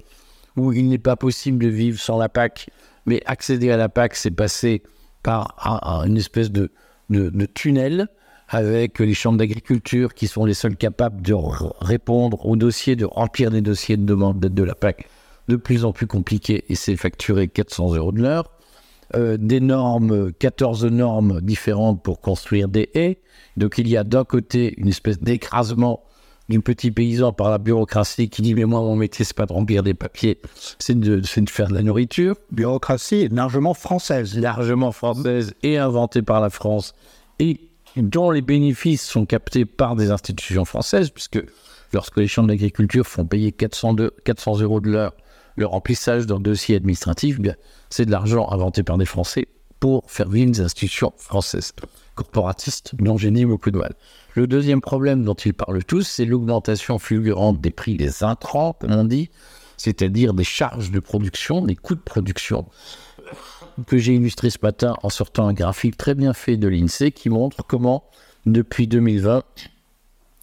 où 0.58 0.74
il 0.74 0.90
n'est 0.90 0.98
pas 0.98 1.16
possible 1.16 1.64
de 1.64 1.70
vivre 1.70 2.00
sans 2.00 2.18
la 2.18 2.30
PAC, 2.30 2.70
mais 3.06 3.22
accéder 3.26 3.70
à 3.72 3.78
la 3.78 3.90
PAC, 3.90 4.16
c'est 4.16 4.32
passer 4.32 4.84
par 5.22 5.56
un, 5.64 6.06
une 6.06 6.18
espèce 6.18 6.52
de, 6.52 6.72
tunnel 7.54 8.08
avec 8.50 9.00
les 9.00 9.14
chambres 9.14 9.38
d'agriculture 9.38 10.14
qui 10.14 10.28
sont 10.28 10.46
les 10.46 10.54
seuls 10.54 10.76
capables 10.76 11.22
de 11.22 11.34
répondre 11.34 12.46
aux 12.46 12.56
dossiers, 12.56 12.96
de 12.96 13.06
remplir 13.06 13.52
des 13.52 13.62
dossiers 13.62 13.98
de 13.98 14.04
demande 14.04 14.40
de 14.40 14.64
la 14.64 14.76
PAC 14.76 15.08
de 15.48 15.56
plus 15.56 15.86
en 15.86 15.92
plus 15.92 16.08
compliqués 16.08 16.66
et 16.70 16.76
c'est 16.76 16.96
facturé 16.96 17.48
400 17.48 17.96
euros 17.96 18.12
de 18.12 18.22
l'heure. 18.22 18.52
Euh, 19.16 19.38
des 19.38 19.60
normes, 19.60 20.32
14 20.34 20.86
normes 20.86 21.42
différentes 21.42 22.02
pour 22.02 22.22
construire 22.22 22.68
des 22.68 22.90
haies. 22.96 23.20
Donc 23.58 23.78
il 23.78 23.88
y 23.88 23.98
a 23.98 24.04
d'un 24.04 24.24
côté 24.24 24.74
une 24.78 24.88
espèce 24.88 25.20
d'écrasement 25.20 26.04
du 26.50 26.60
petit 26.62 26.92
paysan 26.92 27.32
par 27.32 27.52
la 27.52 27.58
bureaucratie 27.58 28.30
qui 28.30 28.42
dit 28.42 28.54
mais 28.54 28.66
moi 28.66 28.82
mon 28.82 28.96
métier 28.96 29.24
c'est 29.24 29.36
pas 29.36 29.46
de 29.46 29.54
remplir 29.54 29.84
des 29.84 29.94
papiers, 29.94 30.42
c'est 30.80 31.00
de, 31.00 31.20
de, 31.20 31.50
faire 31.50 31.68
de 31.68 31.74
la 31.74 31.84
nourriture. 31.84 32.36
Bureaucratie 32.52 33.30
largement 33.30 33.74
française. 33.74 34.38
Largement 34.38 34.92
française 34.92 35.54
et 35.64 35.78
inventée 35.78 36.22
par 36.22 36.42
la 36.42 36.50
France 36.50 36.96
et 37.40 37.60
dont 37.96 38.32
les 38.32 38.42
bénéfices 38.42 39.04
sont 39.04 39.26
captés 39.26 39.66
par 39.66 39.96
des 39.96 40.10
institutions 40.10 40.66
françaises 40.66 41.12
puisque 41.12 41.40
lorsque 41.94 42.18
les 42.18 42.28
chambres 42.28 42.48
d'agriculture 42.48 43.06
font 43.06 43.26
payer 43.26 43.52
400, 43.52 43.94
de, 43.94 44.14
400 44.26 44.62
euros 44.62 44.80
de 44.80 44.90
l'heure 44.90 45.14
le 45.56 45.66
remplissage 45.66 46.26
d'un 46.26 46.40
dossier 46.40 46.76
administratif, 46.76 47.40
bien, 47.40 47.56
c'est 47.90 48.06
de 48.06 48.12
l'argent 48.12 48.50
inventé 48.50 48.84
par 48.84 48.98
des 48.98 49.06
Français 49.06 49.48
pour 49.80 50.10
faire 50.10 50.30
vivre 50.30 50.52
des 50.52 50.62
institutions 50.62 51.14
françaises, 51.18 51.74
corporatistes, 52.16 52.96
dont 52.96 53.18
j'ai 53.18 53.32
beaucoup 53.46 53.70
de 53.70 53.78
mal. 53.78 53.94
Le 54.34 54.48
deuxième 54.48 54.82
problème 54.82 55.24
dont 55.24 55.34
ils 55.34 55.54
parlent 55.54 55.84
tous, 55.84 56.04
c'est 56.04 56.26
l'augmentation 56.26 57.00
fulgurante 57.00 57.60
des 57.60 57.72
prix 57.72 57.98
des 57.98 58.24
intrants, 58.24 58.74
comme 58.80 58.94
on 58.94 59.04
dit, 59.04 59.30
c'est-à-dire 59.78 60.34
des 60.34 60.46
charges 60.46 60.92
de 60.92 61.00
production, 61.00 61.66
des 61.66 61.76
coûts 61.76 61.96
de 61.96 62.00
production, 62.00 62.66
que 63.88 63.98
j'ai 63.98 64.16
illustré 64.16 64.50
ce 64.50 64.60
matin 64.62 64.96
en 65.04 65.10
sortant 65.10 65.48
un 65.48 65.54
graphique 65.54 65.98
très 65.98 66.16
bien 66.16 66.34
fait 66.34 66.56
de 66.56 66.68
l'INSEE 66.68 67.12
qui 67.12 67.30
montre 67.30 67.66
comment, 67.68 68.06
depuis 68.46 68.88
2020, 68.88 69.44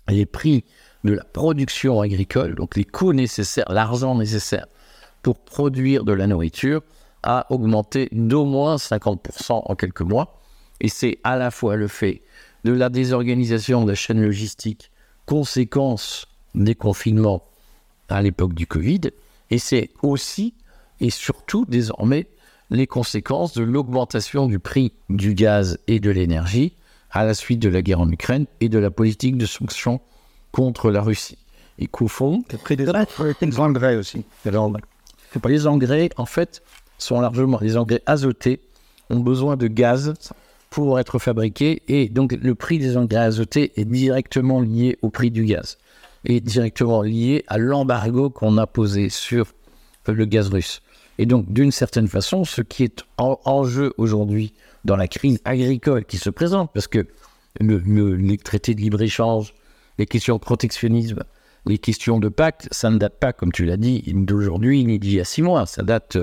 les 0.08 0.26
prix 0.26 0.64
de 1.04 1.14
la 1.14 1.24
production 1.24 2.00
agricole, 2.00 2.56
donc 2.56 2.76
les 2.76 2.84
coûts 2.84 3.14
nécessaires, 3.14 3.70
l'argent 3.70 4.14
nécessaire 4.14 4.66
pour 5.22 5.38
produire 5.38 6.04
de 6.04 6.12
la 6.12 6.26
nourriture 6.26 6.82
a 7.22 7.46
augmenté 7.50 8.08
d'au 8.12 8.44
moins 8.44 8.76
50% 8.76 9.62
en 9.64 9.74
quelques 9.74 10.00
mois. 10.00 10.40
Et 10.80 10.88
c'est 10.88 11.18
à 11.24 11.36
la 11.36 11.50
fois 11.50 11.76
le 11.76 11.88
fait 11.88 12.22
de 12.64 12.72
la 12.72 12.88
désorganisation 12.88 13.84
de 13.84 13.90
la 13.90 13.94
chaîne 13.94 14.22
logistique, 14.22 14.90
conséquence 15.26 16.26
des 16.54 16.74
confinements 16.74 17.42
à 18.08 18.22
l'époque 18.22 18.54
du 18.54 18.66
Covid, 18.66 19.00
et 19.50 19.58
c'est 19.58 19.90
aussi 20.02 20.54
et 21.00 21.10
surtout 21.10 21.64
désormais 21.66 22.26
les 22.70 22.86
conséquences 22.86 23.52
de 23.54 23.62
l'augmentation 23.62 24.46
du 24.46 24.58
prix 24.58 24.92
du 25.08 25.34
gaz 25.34 25.78
et 25.86 26.00
de 26.00 26.10
l'énergie 26.10 26.74
à 27.10 27.24
la 27.24 27.34
suite 27.34 27.58
de 27.58 27.68
la 27.68 27.82
guerre 27.82 28.00
en 28.00 28.10
Ukraine 28.10 28.46
et 28.60 28.68
de 28.68 28.78
la 28.78 28.90
politique 28.90 29.36
de 29.36 29.46
sanctions 29.46 30.00
contre 30.52 30.90
la 30.90 31.02
Russie. 31.02 31.38
Et 31.78 31.86
qu'au 31.86 32.08
fond, 32.08 32.42
le 32.52 33.34
prix 33.34 33.50
des 33.50 33.58
engrais 33.58 33.96
aussi. 33.96 34.24
Les 35.49 35.66
engrais, 35.66 36.10
en 36.16 36.26
fait, 36.26 36.62
sont 36.99 37.20
largement, 37.20 37.58
les 37.60 37.76
engrais 37.76 38.02
azotés 38.06 38.60
ont 39.10 39.20
besoin 39.20 39.56
de 39.56 39.66
gaz 39.66 40.14
pour 40.70 41.00
être 41.00 41.18
fabriqués 41.18 41.82
et 41.88 42.08
donc 42.08 42.32
le 42.32 42.54
prix 42.54 42.78
des 42.78 42.96
engrais 42.96 43.20
azotés 43.20 43.72
est 43.76 43.84
directement 43.84 44.60
lié 44.60 44.99
au 45.02 45.10
prix 45.10 45.30
du 45.30 45.44
gaz 45.44 45.78
et 46.25 46.40
directement 46.40 47.02
lié 47.02 47.44
à 47.49 47.58
l'embargo 47.58 48.30
qu'on 48.30 48.58
a 48.58 48.66
posé 48.66 49.08
sur 49.08 49.52
le 50.06 50.25
gaz 50.25 50.49
russe. 50.49 50.82
Et 51.18 51.26
donc, 51.26 51.52
d'une 51.52 51.72
certaine 51.72 52.08
façon, 52.08 52.44
ce 52.44 52.62
qui 52.62 52.84
est 52.84 53.04
en, 53.18 53.64
jeu 53.64 53.92
aujourd'hui 53.99 54.54
dans 54.84 54.96
la 54.96 55.08
crise 55.08 55.40
agricole 55.44 56.04
qui 56.04 56.16
se 56.16 56.30
présente, 56.30 56.70
parce 56.72 56.88
que 56.88 57.06
les 57.60 58.38
traités 58.38 58.75
de 58.75 58.80
libre-échange, 58.80 59.54
les 59.99 60.06
questions 60.06 60.37
de 60.37 60.40
protectionnisme, 60.40 61.22
les 61.66 61.78
questions 61.78 62.18
de 62.18 62.28
pacte, 62.28 62.68
ça 62.70 62.90
ne 62.90 62.98
date 62.98 63.18
pas, 63.18 63.32
comme 63.32 63.52
tu 63.52 63.64
l'as 63.64 63.76
dit, 63.76 64.02
d'aujourd'hui 64.06 64.84
ni 64.84 64.98
d'il 64.98 65.14
y 65.14 65.20
a 65.20 65.24
six 65.24 65.42
mois, 65.42 65.66
ça 65.66 65.82
date 65.82 66.18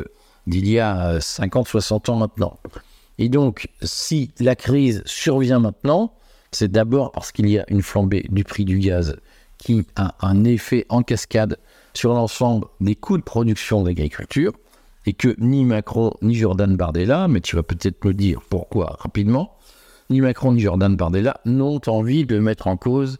d'il 0.47 0.67
y 0.67 0.79
a 0.79 1.19
50, 1.19 1.67
60 1.67 2.09
ans 2.09 2.15
maintenant. 2.15 2.57
Et 3.17 3.29
donc, 3.29 3.69
si 3.81 4.31
la 4.39 4.55
crise 4.55 5.03
survient 5.05 5.59
maintenant, 5.59 6.13
c'est 6.51 6.71
d'abord 6.71 7.11
parce 7.11 7.31
qu'il 7.31 7.49
y 7.49 7.59
a 7.59 7.65
une 7.67 7.81
flambée 7.81 8.25
du 8.29 8.43
prix 8.43 8.65
du 8.65 8.79
gaz 8.79 9.17
qui 9.57 9.85
a 9.95 10.15
un 10.21 10.43
effet 10.43 10.85
en 10.89 11.01
cascade 11.03 11.57
sur 11.93 12.13
l'ensemble 12.13 12.67
des 12.79 12.95
coûts 12.95 13.17
de 13.17 13.23
production 13.23 13.83
d'agriculture, 13.83 14.53
et 15.07 15.13
que 15.13 15.35
ni 15.39 15.65
Macron 15.65 16.13
ni 16.21 16.35
Jordan 16.35 16.75
Bardella, 16.75 17.27
mais 17.27 17.41
tu 17.41 17.55
vas 17.55 17.63
peut-être 17.63 18.03
me 18.05 18.13
dire 18.13 18.41
pourquoi 18.49 18.97
rapidement, 18.99 19.55
ni 20.09 20.21
Macron 20.21 20.51
ni 20.51 20.59
Jordan 20.59 20.95
Bardella 20.95 21.39
n'ont 21.45 21.81
envie 21.87 22.25
de 22.25 22.39
mettre 22.39 22.67
en 22.67 22.77
cause 22.77 23.17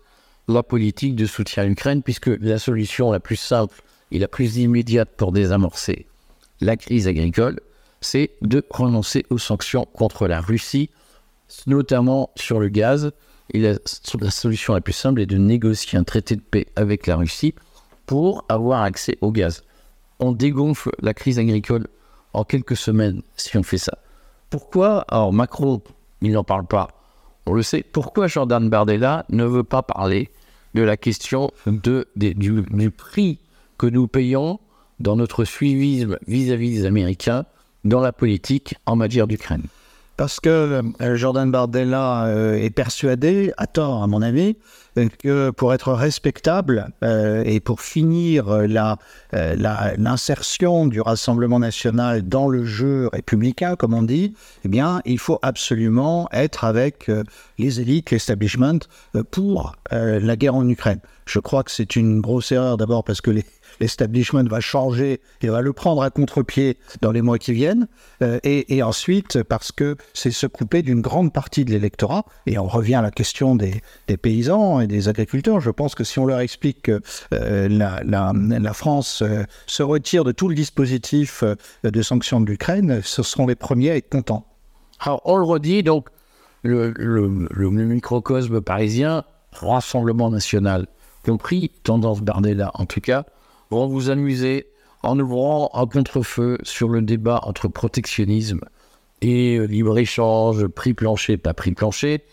la 0.47 0.63
politique 0.63 1.15
de 1.15 1.25
soutien 1.25 1.63
à 1.63 1.65
l'Ukraine, 1.65 2.03
puisque 2.03 2.27
la 2.27 2.59
solution 2.59 3.11
la 3.11 3.19
plus 3.19 3.35
simple 3.35 3.81
et 4.11 4.19
la 4.19 4.27
plus 4.27 4.57
immédiate 4.57 5.09
pour 5.17 5.31
désamorcer 5.31 6.07
la 6.61 6.77
crise 6.77 7.07
agricole, 7.07 7.59
c'est 8.01 8.31
de 8.41 8.63
renoncer 8.69 9.25
aux 9.29 9.37
sanctions 9.37 9.85
contre 9.93 10.27
la 10.27 10.41
Russie, 10.41 10.89
notamment 11.65 12.31
sur 12.35 12.59
le 12.59 12.69
gaz. 12.69 13.11
Et 13.53 13.59
la, 13.59 13.75
solution 14.29 14.73
la 14.73 14.81
plus 14.81 14.93
simple 14.93 15.21
est 15.21 15.25
de 15.25 15.37
négocier 15.37 15.97
un 15.97 16.03
traité 16.03 16.35
de 16.35 16.41
paix 16.41 16.67
avec 16.75 17.07
la 17.07 17.15
Russie 17.15 17.55
pour 18.05 18.45
avoir 18.49 18.81
accès 18.81 19.17
au 19.21 19.31
gaz. 19.31 19.63
On 20.19 20.31
dégonfle 20.31 20.91
la 21.01 21.13
crise 21.13 21.39
agricole 21.39 21.87
en 22.33 22.43
quelques 22.43 22.75
semaines 22.75 23.21
si 23.35 23.57
on 23.57 23.63
fait 23.63 23.77
ça. 23.77 23.97
Pourquoi? 24.49 25.05
Alors 25.07 25.31
Macron, 25.31 25.81
il 26.21 26.31
n'en 26.31 26.43
parle 26.43 26.65
pas, 26.65 26.89
on 27.47 27.53
le 27.53 27.63
sait. 27.63 27.83
Pourquoi 27.83 28.27
Jordan 28.27 28.69
Bardella 28.69 29.25
ne 29.29 29.45
veut 29.45 29.63
pas 29.63 29.81
parler 29.81 30.29
de 30.75 30.81
la 30.81 30.97
question 30.97 31.49
du, 31.65 32.91
prix 32.91 33.39
que 33.77 33.87
nous 33.87 34.07
payons 34.07 34.59
dans 34.99 35.15
notre 35.15 35.45
suivisme 35.45 36.17
vis-à-vis 36.27 36.71
des 36.71 36.85
Américains 36.85 37.45
dans 37.85 38.01
la 38.01 38.11
politique 38.11 38.75
en 38.85 38.95
matière 38.95 39.27
d'Ukraine? 39.27 39.63
Parce 40.17 40.39
que 40.39 40.81
euh, 40.99 41.15
Jordan 41.15 41.51
Bardella 41.51 42.25
euh, 42.25 42.55
est 42.55 42.71
persuadé, 42.71 43.53
à 43.57 43.67
tort 43.67 44.01
à 44.01 44.07
mon 44.07 44.23
avis, 44.23 44.57
que 45.19 45.51
pour 45.51 45.75
être 45.75 45.93
respectable 45.93 46.89
euh, 47.03 47.43
et 47.45 47.59
pour 47.59 47.81
finir 47.81 48.47
l'insertion 49.31 50.87
du 50.87 51.01
Rassemblement 51.01 51.59
national 51.59 52.27
dans 52.27 52.49
le 52.49 52.65
jeu 52.65 53.07
républicain, 53.13 53.75
comme 53.75 53.93
on 53.93 54.01
dit, 54.01 54.33
eh 54.65 54.69
bien, 54.69 55.03
il 55.05 55.19
faut 55.19 55.37
absolument 55.43 56.27
être 56.31 56.63
avec 56.65 57.11
les 57.59 57.79
élites, 57.79 58.09
l'establishment, 58.09 58.79
pour 59.29 59.75
la 59.91 60.35
guerre 60.35 60.55
en 60.55 60.67
Ukraine. 60.67 61.01
Je 61.27 61.37
crois 61.37 61.61
que 61.61 61.69
c'est 61.69 61.95
une 61.95 62.21
grosse 62.21 62.51
erreur 62.51 62.77
d'abord 62.77 63.03
parce 63.03 63.21
que 63.21 63.29
les, 63.29 63.45
l'establishment 63.79 64.43
va 64.43 64.59
changer 64.59 65.21
et 65.41 65.47
va 65.47 65.61
le 65.61 65.73
prendre 65.73 66.01
à 66.01 66.09
contre-pied 66.09 66.77
dans 67.01 67.11
les 67.11 67.21
mois 67.21 67.37
qui 67.37 67.53
viennent, 67.53 67.87
euh, 68.21 68.39
et, 68.43 68.81
ensuite 68.83 69.43
parce 69.43 69.71
que 69.71 69.95
c'est 70.13 70.31
se 70.31 70.47
couper 70.47 70.81
d'une 70.81 71.01
grande 71.01 71.33
partie 71.33 71.65
de 71.65 71.71
l'électorat, 71.71 72.25
et 72.45 72.57
on 72.57 72.67
revient 72.67 72.95
à 72.95 73.01
la 73.01 73.11
question 73.11 73.55
des, 73.55 73.81
paysans 74.21 74.79
et 74.79 74.87
des 74.87 75.09
agriculteurs. 75.09 75.59
Je 75.59 75.71
pense 75.71 75.95
que 75.95 76.03
si 76.03 76.19
on 76.19 76.25
leur 76.25 76.39
explique 76.39 76.83
que 76.83 77.01
euh, 77.33 77.67
la, 77.69 78.73
France 78.73 79.21
euh, 79.21 79.43
se 79.65 79.83
retire 79.83 80.23
de 80.23 80.31
tout 80.31 80.47
le 80.47 80.55
dispositif 80.55 81.43
de 81.83 82.01
sanctions 82.01 82.41
de 82.41 82.45
l'Ukraine, 82.45 83.01
ce 83.03 83.23
seront 83.23 83.47
les 83.47 83.55
premiers 83.55 83.91
à 83.91 83.95
être 83.95 84.09
contents. 84.09 84.45
Alors 84.99 85.21
on 85.25 85.37
le 85.37 85.43
redit, 85.43 85.83
donc 85.83 86.07
le, 86.63 86.93
le 86.97 87.69
microcosme 87.69 88.61
parisien, 88.61 89.23
Rassemblement 89.53 90.29
national 90.29 90.87
compris, 91.27 91.71
tendance 91.83 92.21
Bardella 92.21 92.71
en 92.75 92.85
tout 92.85 93.01
cas, 93.01 93.25
vont 93.69 93.87
vous 93.87 94.09
amuser 94.09 94.67
en 95.03 95.19
ouvrant 95.19 95.69
un 95.73 95.85
contre-feu 95.85 96.57
sur 96.63 96.89
le 96.89 97.01
débat 97.01 97.39
entre 97.43 97.67
protectionnisme 97.67 98.61
et 99.21 99.57
euh, 99.57 99.65
libre-échange, 99.65 100.67
prix 100.67 100.93
plancher, 100.93 101.37
pas 101.37 101.53
prix 101.53 101.73
plancher. 101.73 102.23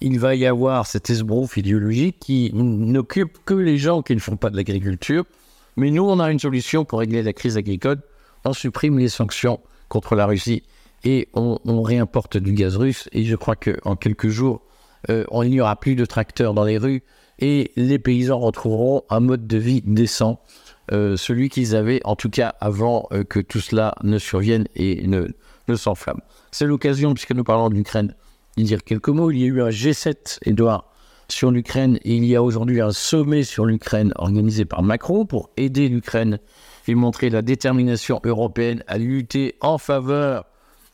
Il 0.00 0.18
va 0.18 0.34
y 0.34 0.44
avoir 0.44 0.86
cet 0.86 1.08
esbrouf 1.08 1.56
idéologique 1.56 2.18
qui 2.20 2.50
n'occupe 2.52 3.38
que 3.44 3.54
les 3.54 3.78
gens 3.78 4.02
qui 4.02 4.14
ne 4.14 4.20
font 4.20 4.36
pas 4.36 4.50
de 4.50 4.56
l'agriculture. 4.56 5.24
Mais 5.76 5.90
nous, 5.90 6.04
on 6.04 6.20
a 6.20 6.30
une 6.30 6.38
solution 6.38 6.84
pour 6.84 6.98
régler 6.98 7.22
la 7.22 7.32
crise 7.32 7.56
agricole. 7.56 8.02
On 8.44 8.52
supprime 8.52 8.98
les 8.98 9.08
sanctions 9.08 9.60
contre 9.88 10.14
la 10.14 10.26
Russie 10.26 10.62
et 11.04 11.28
on, 11.34 11.82
réimporte 11.82 12.36
du 12.36 12.52
gaz 12.52 12.76
russe. 12.76 13.08
Et 13.12 13.24
je 13.24 13.36
crois 13.36 13.56
qu'en 13.56 13.96
quelques 13.96 14.28
jours, 14.28 14.62
euh, 15.08 15.24
il 15.44 15.50
n'y 15.50 15.60
aura 15.60 15.76
plus 15.76 15.94
de 15.94 16.04
tracteurs 16.04 16.52
dans 16.52 16.64
les 16.64 16.78
rues 16.78 17.02
et 17.38 17.72
les 17.76 17.98
paysans 17.98 18.38
retrouveront 18.38 19.02
un 19.10 19.20
mode 19.20 19.46
de 19.46 19.58
vie 19.58 19.82
décent 19.84 20.40
euh, 20.92 21.16
celui 21.16 21.48
qu'ils 21.48 21.74
avaient, 21.74 22.00
en 22.04 22.16
tout 22.16 22.30
cas 22.30 22.54
avant 22.60 23.08
euh, 23.12 23.24
que 23.24 23.40
tout 23.40 23.60
cela 23.60 23.94
ne 24.02 24.18
survienne 24.18 24.66
et 24.74 25.06
ne, 25.06 25.26
s'enflamme. 25.74 26.20
C'est 26.52 26.66
l'occasion, 26.66 27.14
puisque 27.14 27.32
nous 27.32 27.44
parlons 27.44 27.68
de 27.68 27.76
de 27.76 28.62
dire 28.62 28.84
quelques 28.84 29.08
mots. 29.08 29.30
Il 29.30 29.38
y 29.38 29.44
a 29.44 29.46
eu 29.46 29.62
un 29.62 29.68
G7, 29.68 30.38
Edouard, 30.42 30.90
sur 31.28 31.50
l'Ukraine, 31.50 31.98
il 32.04 32.24
y 32.24 32.36
a 32.36 32.42
aujourd'hui 32.42 32.80
un 32.80 32.92
sommet 32.92 33.42
sur 33.42 33.66
l'Ukraine 33.66 34.12
organisé 34.16 34.64
par 34.64 34.82
Macron 34.82 35.26
pour 35.26 35.50
aider 35.56 35.88
l'Ukraine 35.88 36.38
et 36.86 36.94
montrer 36.94 37.30
la 37.30 37.42
détermination 37.42 38.20
européenne 38.24 38.84
à 38.86 38.96
lutter 38.96 39.56
en 39.60 39.76
faveur 39.78 40.44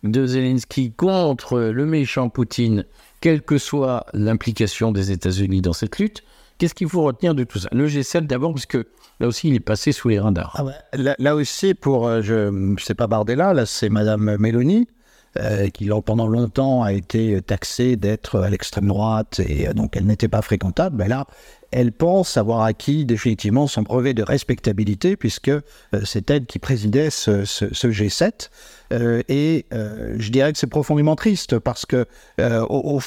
de 0.03 0.27
Zelensky 0.27 0.93
contre 0.93 1.61
le 1.61 1.87
méchant 1.87 2.29
Poutine, 2.31 2.87
quelle 3.21 3.43
que 3.43 3.59
soit 3.59 4.07
l'implication 4.15 4.91
des 4.91 5.13
États-Unis 5.13 5.61
dans 5.61 5.75
cette 5.75 5.99
lutte. 5.99 6.25
Qu'est-ce 6.63 6.77
qu'il 6.77 6.89
faut 6.89 7.03
retenir 7.03 7.35
de 7.35 7.43
tout 7.43 7.59
ça? 7.59 7.69
Le 7.73 7.89
G7 7.89 8.29
d'abord, 8.29 8.55
puisque 8.55 8.79
là 9.19 9.27
aussi, 9.27 9.49
il 9.49 9.57
est 9.57 9.59
passé 9.59 9.91
sous 9.91 10.09
les 10.09 10.21
radars. 10.21 10.55
Ah 10.57 11.17
là, 11.19 11.35
aussi, 11.35 11.75
pour, 11.75 12.07
euh, 12.07 12.23
je 12.23 12.51
ne 12.51 12.79
sais 12.79 12.95
pas 12.95 13.09
Bardella, 13.09 13.53
là, 13.53 13.67
c'est 13.67 13.89
Madame 13.89 14.37
Mélanie. 14.39 14.87
Euh, 15.41 15.71
qui 15.71 15.89
pendant 16.05 16.27
longtemps 16.27 16.83
a 16.83 16.93
été 16.93 17.41
taxée 17.41 17.97
d'être 17.97 18.39
à 18.39 18.51
l'extrême 18.51 18.87
droite 18.87 19.41
et 19.41 19.67
euh, 19.67 19.73
donc 19.73 19.97
elle 19.97 20.05
n'était 20.05 20.29
pas 20.29 20.43
fréquentable, 20.43 20.97
mais 20.99 21.09
là, 21.09 21.27
elle 21.71 21.91
pense 21.91 22.37
avoir 22.37 22.61
acquis 22.61 23.07
définitivement 23.07 23.67
son 23.67 23.81
brevet 23.81 24.13
de 24.13 24.23
respectabilité 24.23 25.17
puisque 25.17 25.51
c'est 26.05 26.31
elle 26.31 26.45
qui 26.45 26.59
présidait 26.59 27.09
ce, 27.09 27.45
G7. 27.45 28.51
et 29.31 29.65
je 29.73 30.31
dirais 30.31 30.53
que 30.53 30.59
c'est 30.59 30.67
profondément 30.67 31.17
triste 31.17 31.59
parce 31.59 31.87
que 31.87 32.07
au, 32.69 33.01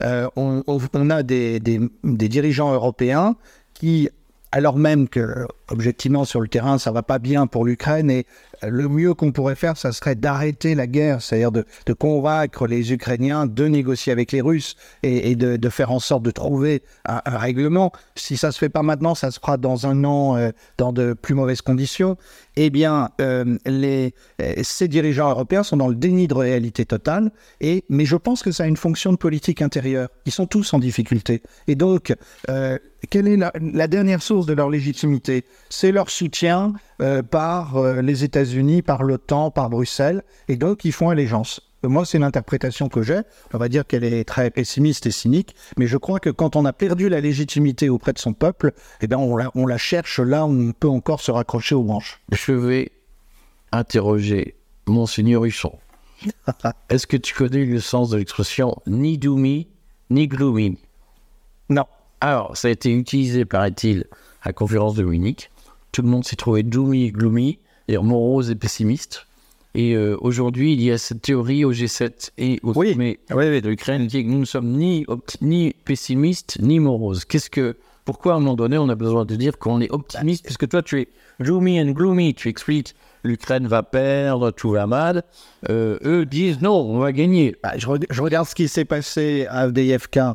feu, 0.00 0.28
on, 0.36 1.10
a 1.10 1.22
des, 1.22 1.60
dirigeants 2.02 2.72
européens 2.72 3.36
qui 3.74 4.08
alors 4.52 4.76
même 4.76 5.08
que, 5.08 5.46
objectivement, 5.72 6.24
sur 6.24 6.40
le 6.40 6.48
terrain, 6.48 6.78
ça 6.78 6.92
va 6.92 7.02
pas 7.02 7.18
bien 7.18 7.46
pour 7.46 7.64
l'Ukraine 7.64 8.10
et 8.10 8.26
le 8.62 8.88
mieux 8.88 9.14
qu'on 9.14 9.32
pourrait 9.32 9.54
faire, 9.54 9.76
ça 9.76 9.92
serait 9.92 10.14
d'arrêter 10.14 10.74
la 10.74 10.86
guerre, 10.86 11.20
c'est-à-dire 11.20 11.50
de, 11.50 11.64
convaincre 11.98 12.66
les 12.66 12.92
Ukrainiens 12.92 13.46
de 13.46 13.66
négocier 13.66 14.12
avec 14.12 14.32
les 14.32 14.40
Russes 14.40 14.76
et, 15.02 15.34
de, 15.34 15.68
faire 15.68 15.90
en 15.90 15.98
sorte 15.98 16.22
de 16.22 16.30
trouver 16.30 16.82
un, 17.04 17.20
règlement. 17.24 17.92
Si 18.14 18.36
ça 18.36 18.52
se 18.52 18.58
fait 18.58 18.68
pas 18.68 18.82
maintenant, 18.82 19.14
ça 19.14 19.30
se 19.30 19.40
fera 19.40 19.56
dans 19.56 19.86
un 19.86 20.04
an 20.04 20.36
euh, 20.36 20.50
dans 20.78 20.92
de 20.92 21.12
plus 21.14 21.34
mauvaises 21.34 21.62
conditions. 21.62 22.16
Eh 22.56 22.70
bien, 22.70 23.10
euh, 23.20 23.56
euh, 23.66 24.10
ces 24.62 24.88
dirigeants 24.88 25.30
européens 25.30 25.62
sont 25.62 25.76
dans 25.76 25.88
le 25.88 25.94
déni 25.94 26.28
de 26.28 26.34
réalité 26.34 26.84
totale. 26.84 27.32
Et, 27.60 27.84
mais 27.88 28.04
je 28.04 28.16
pense 28.16 28.42
que 28.42 28.52
ça 28.52 28.64
a 28.64 28.66
une 28.66 28.76
fonction 28.76 29.12
de 29.12 29.16
politique 29.16 29.62
intérieure. 29.62 30.08
Ils 30.26 30.32
sont 30.32 30.46
tous 30.46 30.72
en 30.74 30.78
difficulté. 30.78 31.42
Et 31.66 31.74
donc, 31.74 32.14
quelle 33.10 33.28
est 33.28 33.36
la 33.36 33.88
dernière 33.88 34.22
source 34.22 34.46
de 34.46 34.52
leur 34.52 34.70
légitimité? 34.70 35.44
C'est 35.68 35.92
leur 35.92 36.10
soutien 36.10 36.74
euh, 37.00 37.22
par 37.22 37.76
euh, 37.76 38.02
les 38.02 38.24
États-Unis, 38.24 38.82
par 38.82 39.02
l'OTAN, 39.02 39.50
par 39.50 39.70
Bruxelles, 39.70 40.22
et 40.48 40.56
donc 40.56 40.84
ils 40.84 40.92
font 40.92 41.08
allégeance. 41.08 41.60
Moi, 41.84 42.04
c'est 42.04 42.18
l'interprétation 42.18 42.88
que 42.88 43.02
j'ai. 43.02 43.20
On 43.52 43.58
va 43.58 43.68
dire 43.68 43.86
qu'elle 43.86 44.04
est 44.04 44.24
très 44.24 44.50
pessimiste 44.50 45.06
et 45.06 45.10
cynique, 45.10 45.56
mais 45.76 45.88
je 45.88 45.96
crois 45.96 46.20
que 46.20 46.30
quand 46.30 46.54
on 46.54 46.64
a 46.64 46.72
perdu 46.72 47.08
la 47.08 47.20
légitimité 47.20 47.88
auprès 47.88 48.12
de 48.12 48.18
son 48.18 48.34
peuple, 48.34 48.72
eh 49.00 49.08
bien, 49.08 49.18
on, 49.18 49.36
la, 49.36 49.50
on 49.56 49.66
la 49.66 49.78
cherche 49.78 50.20
là 50.20 50.46
où 50.46 50.50
on 50.50 50.72
peut 50.72 50.88
encore 50.88 51.20
se 51.20 51.32
raccrocher 51.32 51.74
aux 51.74 51.82
branches. 51.82 52.20
Je 52.30 52.52
vais 52.52 52.92
interroger 53.72 54.54
Monseigneur 54.86 55.44
Huchon. 55.44 55.76
Est-ce 56.88 57.06
que 57.06 57.16
tu 57.16 57.34
connais 57.34 57.64
le 57.64 57.80
sens 57.80 58.10
de 58.10 58.18
l'expression 58.18 58.76
ni 58.86 59.18
doomy, 59.18 59.66
ni 60.10 60.28
gloomy? 60.28 60.78
Non. 61.68 61.86
Alors, 62.20 62.56
ça 62.56 62.68
a 62.68 62.70
été 62.70 62.92
utilisé, 62.92 63.44
paraît-il, 63.44 64.06
à 64.42 64.50
la 64.50 64.52
conférence 64.52 64.94
de 64.94 65.02
Munich 65.02 65.50
tout 65.92 66.02
le 66.02 66.08
monde 66.08 66.24
s'est 66.24 66.36
trouvé 66.36 66.62
doomy 66.62 67.04
et 67.04 67.10
gloomy, 67.12 67.58
et 67.88 67.96
morose 67.98 68.50
et 68.50 68.54
pessimiste. 68.54 69.26
Et 69.74 69.94
euh, 69.94 70.16
aujourd'hui, 70.20 70.74
il 70.74 70.82
y 70.82 70.90
a 70.90 70.98
cette 70.98 71.22
théorie 71.22 71.64
au 71.64 71.72
G7 71.72 72.30
et 72.36 72.60
au 72.62 72.74
sommet 72.74 73.18
de 73.30 73.68
l'Ukraine 73.68 74.02
qui 74.02 74.18
dit 74.18 74.24
que 74.24 74.28
nous 74.30 74.40
ne 74.40 74.44
sommes 74.44 74.70
ni, 74.72 75.06
ni 75.40 75.74
pessimistes 75.84 76.58
ni 76.60 76.78
moroses. 76.78 77.24
Qu'est-ce 77.24 77.48
que 77.48 77.76
Pourquoi 78.04 78.34
à 78.34 78.36
un 78.36 78.40
moment 78.40 78.54
donné 78.56 78.76
on 78.76 78.88
a 78.90 78.94
besoin 78.94 79.24
de 79.24 79.34
dire 79.34 79.58
qu'on 79.58 79.80
est 79.80 79.90
optimiste? 79.90 80.44
Puisque 80.44 80.68
toi 80.68 80.82
tu 80.82 81.00
es 81.00 81.08
gloomy 81.40 81.80
and 81.80 81.92
gloomy, 81.92 82.34
tu 82.34 82.48
expliques 82.48 82.94
l'Ukraine 83.24 83.66
va 83.66 83.82
perdre, 83.82 84.50
tout 84.50 84.70
va 84.70 84.86
mal. 84.86 85.22
Euh, 85.70 85.98
eux 86.04 86.26
disent 86.26 86.60
non, 86.60 86.74
on 86.74 86.98
va 86.98 87.12
gagner. 87.12 87.56
Bah, 87.62 87.72
je, 87.78 87.86
re- 87.86 88.04
je 88.10 88.22
regarde 88.22 88.46
ce 88.46 88.54
qui 88.54 88.68
s'est 88.68 88.84
passé 88.84 89.46
à 89.48 89.66
euh, 89.66 90.34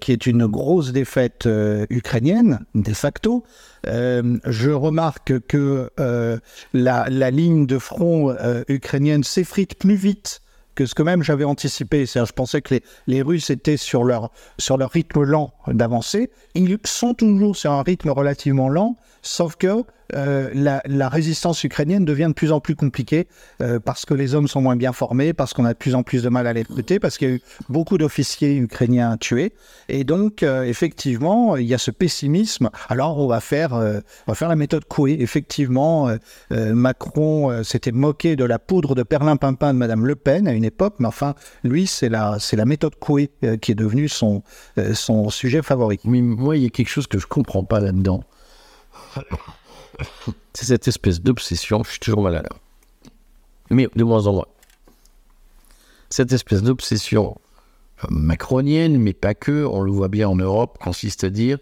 qui 0.00 0.12
est 0.12 0.26
une 0.26 0.46
grosse 0.46 0.92
défaite 0.92 1.46
euh, 1.46 1.86
ukrainienne, 1.90 2.60
de 2.74 2.92
facto. 2.92 3.44
Euh, 3.86 4.38
je 4.46 4.70
remarque 4.70 5.40
que 5.46 5.90
euh, 6.00 6.38
la, 6.72 7.08
ligne 7.30 7.66
de 7.66 7.78
front 7.78 8.30
euh, 8.30 8.62
ukrainienne 8.68 9.24
s'effrite 9.24 9.78
plus 9.78 9.96
vite 9.96 10.40
que 10.74 10.86
ce 10.86 10.94
que 10.94 11.02
même 11.02 11.22
j'avais 11.22 11.44
anticipé. 11.44 12.06
Je 12.06 12.32
pensais 12.32 12.62
que 12.62 12.76
les, 13.06 13.22
Russes 13.22 13.50
étaient 13.50 13.76
sur 13.76 14.04
leur, 14.04 14.30
sur 14.58 14.76
leur 14.76 14.90
rythme 14.90 15.22
lent 15.22 15.52
d'avancer. 15.68 16.30
Ils 16.54 16.78
sont 16.84 17.14
toujours 17.14 17.56
sur 17.56 17.72
un 17.72 17.82
rythme 17.82 18.10
relativement 18.10 18.68
lent, 18.68 18.96
sauf 19.24 19.56
que 19.56 19.84
euh, 20.14 20.50
la, 20.54 21.08
résistance 21.08 21.64
ukrainienne 21.64 22.04
devient 22.04 22.26
de 22.28 22.34
plus 22.34 22.52
en 22.52 22.60
plus 22.60 22.76
compliquée 22.76 23.26
euh, 23.62 23.80
parce 23.80 24.04
que 24.04 24.14
les 24.14 24.34
hommes 24.34 24.48
sont 24.48 24.60
moins 24.60 24.76
bien 24.76 24.92
formés, 24.92 25.32
parce 25.32 25.54
qu'on 25.54 25.64
a 25.64 25.72
de 25.72 25.78
plus 25.78 25.94
en 25.94 26.02
plus 26.02 26.22
de 26.22 26.28
mal 26.28 26.46
à 26.46 26.52
les 26.52 26.62
recruter, 26.62 26.98
parce 26.98 27.18
qu'il 27.18 27.28
y 27.28 27.32
a 27.32 27.34
eu 27.36 27.42
beaucoup 27.68 27.98
d'officiers 27.98 28.56
ukrainiens 28.56 29.16
tués. 29.16 29.52
Et 29.88 30.04
donc, 30.04 30.42
euh, 30.42 30.64
effectivement, 30.64 31.56
il 31.56 31.66
y 31.66 31.74
a 31.74 31.78
ce 31.78 31.90
pessimisme. 31.90 32.70
Alors, 32.88 33.18
on 33.18 33.26
va 33.26 33.40
faire, 33.40 33.72
on 33.72 34.32
va 34.32 34.34
faire 34.34 34.48
la 34.48 34.56
méthode 34.56 34.84
Coué. 34.84 35.16
Effectivement, 35.20 36.10
Macron 36.50 37.62
s'était 37.62 37.92
moqué 37.92 38.36
de 38.36 38.44
la 38.44 38.58
poudre 38.58 38.94
de 38.94 39.02
perlimpinpin 39.02 39.72
de 39.72 39.78
Madame 39.78 40.06
Le 40.06 40.16
Pen 40.16 40.46
à 40.46 40.52
une 40.52 40.64
époque, 40.64 40.94
mais 40.98 41.06
enfin, 41.06 41.34
lui, 41.62 41.86
c'est 41.86 42.08
la, 42.08 42.38
méthode 42.64 42.96
Coué 42.96 43.30
qui 43.60 43.72
est 43.72 43.76
devenue 43.76 44.08
son, 44.08 44.42
son 44.94 45.30
sujet 45.30 45.62
favori. 45.62 45.98
Mais 46.04 46.20
moi, 46.20 46.56
il 46.56 46.64
y 46.64 46.66
a 46.66 46.70
quelque 46.70 46.88
chose 46.88 47.06
que 47.06 47.18
je 47.18 47.26
comprends 47.26 47.64
pas 47.64 47.80
là-dedans. 47.80 48.24
C'est 50.52 50.66
cette 50.66 50.88
espèce 50.88 51.20
d'obsession, 51.20 51.82
je 51.84 51.90
suis 51.90 52.00
toujours 52.00 52.22
mal. 52.22 52.48
Mais 53.70 53.88
de 53.94 54.04
moins 54.04 54.26
en 54.26 54.32
moins. 54.32 54.46
Cette 56.10 56.32
espèce 56.32 56.62
d'obsession 56.62 57.36
euh, 58.04 58.06
macronienne, 58.10 58.98
mais 58.98 59.12
pas 59.12 59.34
que, 59.34 59.64
on 59.64 59.82
le 59.82 59.90
voit 59.90 60.08
bien 60.08 60.28
en 60.28 60.36
Europe, 60.36 60.78
consiste 60.80 61.24
à 61.24 61.30
dire 61.30 61.58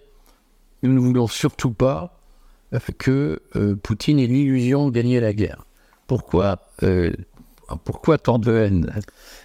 nous 0.82 0.92
ne 0.92 0.98
voulons 0.98 1.28
surtout 1.28 1.72
pas 1.72 2.18
euh, 2.74 2.78
que 2.98 3.40
euh, 3.56 3.76
Poutine 3.76 4.18
ait 4.18 4.26
l'illusion 4.26 4.86
de 4.86 4.90
gagner 4.90 5.20
la 5.20 5.32
guerre. 5.32 5.64
Pourquoi 6.06 6.58
Pourquoi 7.84 8.18
tant 8.18 8.38
de 8.38 8.52
haine? 8.52 8.92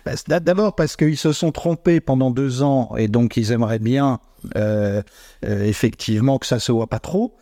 Bah, 0.06 0.40
D'abord 0.40 0.76
parce 0.76 0.98
qu'ils 0.98 1.18
se 1.18 1.32
sont 1.32 1.52
trompés 1.52 2.02
pendant 2.02 2.32
deux 2.32 2.62
ans 2.64 2.96
et 2.98 3.08
donc 3.08 3.38
ils 3.38 3.52
aimeraient 3.52 3.80
bien 3.80 4.20
effectivement 5.44 6.38
que 6.38 6.46
ça 6.46 6.60
se 6.60 6.72
voit 6.72 6.88
pas 6.88 7.00
trop. 7.00 7.38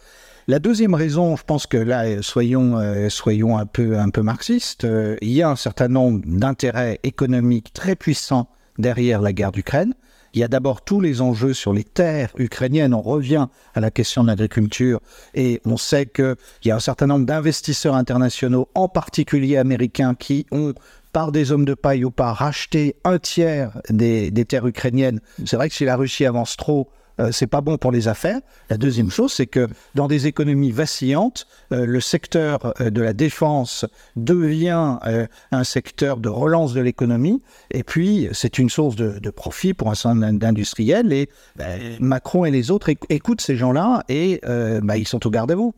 La 0.48 0.60
deuxième 0.60 0.94
raison, 0.94 1.36
je 1.36 1.44
pense 1.44 1.66
que 1.66 1.78
là, 1.78 2.22
soyons, 2.22 2.78
euh, 2.78 3.10
soyons 3.10 3.58
un 3.58 3.66
peu, 3.66 3.98
un 3.98 4.12
peu 4.12 4.22
marxistes, 4.22 4.86
euh, 4.86 5.18
il 5.22 5.32
y 5.32 5.42
a 5.42 5.50
un 5.50 5.56
certain 5.56 5.88
nombre 5.88 6.22
d'intérêts 6.24 7.00
économiques 7.02 7.74
très 7.74 7.96
puissants 7.96 8.48
derrière 8.78 9.22
la 9.22 9.34
guerre 9.34 9.52
d'Ukraine. 9.52 9.96
Il 10.36 10.42
y 10.42 10.44
a 10.44 10.48
d'abord 10.48 10.84
tous 10.84 11.02
les 11.02 11.22
enjeux 11.22 11.54
sur 11.54 11.74
les 11.74 11.84
terres 11.84 12.30
ukrainiennes. 12.38 12.94
On 12.94 13.02
revient 13.02 13.48
à 13.74 13.80
la 13.80 13.90
question 13.90 14.22
de 14.22 14.28
l'agriculture 14.28 15.00
et 15.34 15.62
on 15.66 15.78
sait 15.78 16.06
qu'il 16.06 16.36
y 16.66 16.70
a 16.70 16.76
un 16.76 16.80
certain 16.80 17.08
nombre 17.08 17.26
d'investisseurs 17.26 17.96
internationaux, 17.96 18.70
en 18.76 18.88
particulier 18.88 19.58
américains, 19.58 20.14
qui 20.14 20.46
ont 20.52 20.76
par 21.12 21.32
des 21.32 21.54
hommes 21.54 21.66
de 21.66 21.74
paille 21.74 22.06
ou 22.06 22.12
pas 22.12 22.34
racheté 22.34 22.98
un 23.04 23.18
tiers 23.18 23.82
des, 23.90 24.30
des 24.30 24.46
terres 24.46 24.68
ukrainiennes. 24.68 25.22
C'est 25.46 25.56
vrai 25.56 25.70
que 25.70 25.76
si 25.76 25.86
la 25.86 25.96
Russie 25.96 26.26
avance 26.26 26.56
trop, 26.56 26.90
euh, 27.20 27.32
c'est 27.32 27.48
pas 27.48 27.62
bon 27.62 27.78
pour 27.78 27.92
les 27.92 28.08
affaires. 28.08 28.40
La 28.70 28.78
deuxième 28.78 29.10
chose, 29.10 29.32
c'est 29.32 29.48
que 29.48 29.68
dans 29.96 30.08
des 30.08 30.28
économies 30.28 30.72
vacillantes, 30.72 31.48
euh, 31.72 31.86
le 31.86 32.00
secteur 32.00 32.74
euh, 32.82 32.90
de 32.90 33.02
la 33.02 33.14
défense 33.14 33.86
devient 34.16 34.98
un 35.52 35.64
secteur 35.64 36.18
de 36.18 36.30
relance 36.30 36.74
de 36.74 36.82
l'économie, 36.82 37.42
et 37.72 37.84
puis 37.84 38.28
c'est 38.32 38.58
une 38.58 38.70
source 38.70 38.96
de, 38.96 39.30
profit 39.30 39.74
pour 39.74 39.90
un 39.90 39.96
certain 39.96 40.16
nombre 40.16 40.40
d'industriels. 40.40 41.12
Et 41.12 41.30
ben, 41.56 41.98
Macron 42.00 42.46
et 42.46 42.52
les 42.52 42.72
autres 42.72 42.90
éc- 42.90 43.06
écoutent 43.10 43.42
ces 43.42 43.56
gens-là, 43.56 44.04
et 44.10 44.40
ben, 44.44 44.96
ils 44.96 45.08
sont 45.08 45.26
au 45.26 45.30
garde-à-vous. 45.30 45.74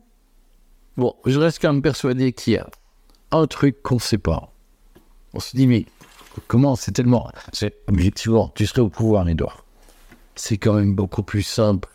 Bon, 0.96 1.14
je 1.26 1.38
reste 1.38 1.60
quand 1.60 1.72
même 1.72 1.82
persuadé 1.82 2.32
qu'il 2.32 2.54
y 2.54 2.56
a 2.56 2.66
un 3.30 3.46
truc 3.46 3.82
qu'on 3.82 3.96
ne 3.96 4.00
sait 4.00 4.18
pas. 4.18 4.52
On 5.34 5.40
se 5.40 5.56
dit, 5.56 5.66
mais 5.66 5.86
comment 6.46 6.76
c'est 6.76 6.92
tellement. 6.92 7.30
Objectivement, 7.88 8.52
tu 8.54 8.66
serais 8.66 8.80
au 8.80 8.88
pouvoir, 8.88 9.28
Edouard. 9.28 9.64
C'est 10.40 10.56
quand 10.56 10.74
même 10.74 10.94
beaucoup 10.94 11.22
plus 11.22 11.42
simple 11.42 11.88